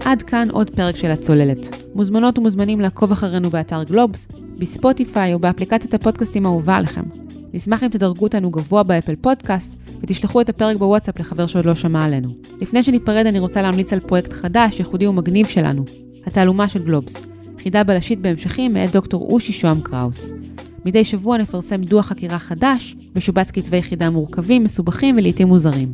עד 0.06 0.22
כאן 0.22 0.48
עוד 0.52 0.70
פרק 0.70 0.96
של 0.96 1.12
הצוללת. 1.12 1.58
מוזמנות 1.96 2.38
ומוזמנים 2.38 2.82
לעקוב 2.82 3.12
אחרינו 3.12 3.50
באתר 3.50 3.84
גלובס, 3.84 4.28
בספוטיפיי 4.60 5.34
או 5.34 5.40
באפליקציית 5.40 5.94
הפודקאסטים 5.94 6.46
האהובה 6.46 6.76
עליכם. 6.76 7.04
נשמח 7.54 7.84
אם 7.84 7.90
תדרגו 7.90 8.26
אותנו 8.26 8.52
גבוה 8.52 8.84
באפל 8.84 9.16
פודקאסט 9.16 9.81
ותשלחו 10.04 10.42
את 10.42 10.50
הפרק 10.50 10.78
בוואטסאפ 10.78 11.20
לחבר 11.20 11.48
שעוד 11.48 11.66
לא 11.66 11.76
שמע 11.76 12.06
עלינו. 12.06 12.30
לפני 12.62 12.84
שניפרד 12.84 13.26
אני 13.26 13.40
רוצה 13.40 13.62
להמליץ 13.62 13.94
על 13.94 14.00
פרויקט 14.00 14.34
חדש, 14.34 14.80
ייחודי 14.80 15.08
ומגניב 15.08 15.48
שלנו, 15.48 15.84
התעלומה 16.26 16.70
של 16.70 16.84
גלובס, 16.84 17.22
חידה 17.64 17.84
בלשית 17.84 18.20
בהמשכים 18.20 18.74
מאת 18.74 18.92
דוקטור 18.92 19.28
אושי 19.32 19.54
שוהם 19.54 19.82
קראוס. 19.82 20.32
מדי 20.86 21.04
שבוע 21.04 21.38
נפרסם 21.38 21.82
דוח 21.82 22.06
חקירה 22.06 22.40
חדש, 22.40 22.96
משובץ 23.16 23.52
כתבי 23.52 23.82
חידה 23.82 24.10
מורכבים, 24.10 24.64
מסובכים 24.64 25.18
ולעיתים 25.18 25.48
מוזרים. 25.48 25.92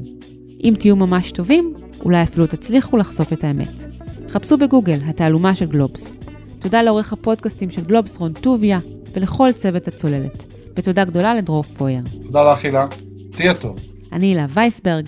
אם 0.64 0.74
תהיו 0.80 0.96
ממש 0.96 1.32
טובים, 1.32 1.74
אולי 2.06 2.24
אפילו 2.24 2.48
תצליחו 2.48 2.98
לחשוף 2.98 3.34
את 3.34 3.44
האמת. 3.44 3.86
חפשו 4.30 4.58
בגוגל, 4.58 4.98
התעלומה 5.06 5.56
של 5.56 5.66
גלובס. 5.66 6.16
תודה 6.60 6.82
לעורך 6.82 7.14
הפודקאסטים 7.14 7.70
של 7.70 7.84
גלובס 7.84 8.18
רון 8.18 8.34
טוביה 8.34 8.80
ולכל 9.14 9.52
צוות 9.52 9.88
הצוללת. 9.88 10.44
ותודה 10.76 11.06
גדולה 11.06 11.36
לדרור 11.36 11.64
פויר. 11.64 12.02
תודה 12.22 12.52
לך, 12.52 12.66
הילה. 12.66 12.86
תהיה 13.32 13.54
טוב. 13.54 13.76
אני 14.18 14.28
הילה 14.28 14.46
וייסברג, 14.50 15.06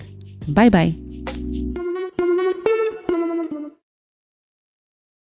ביי 0.48 0.70
ביי. 0.70 0.92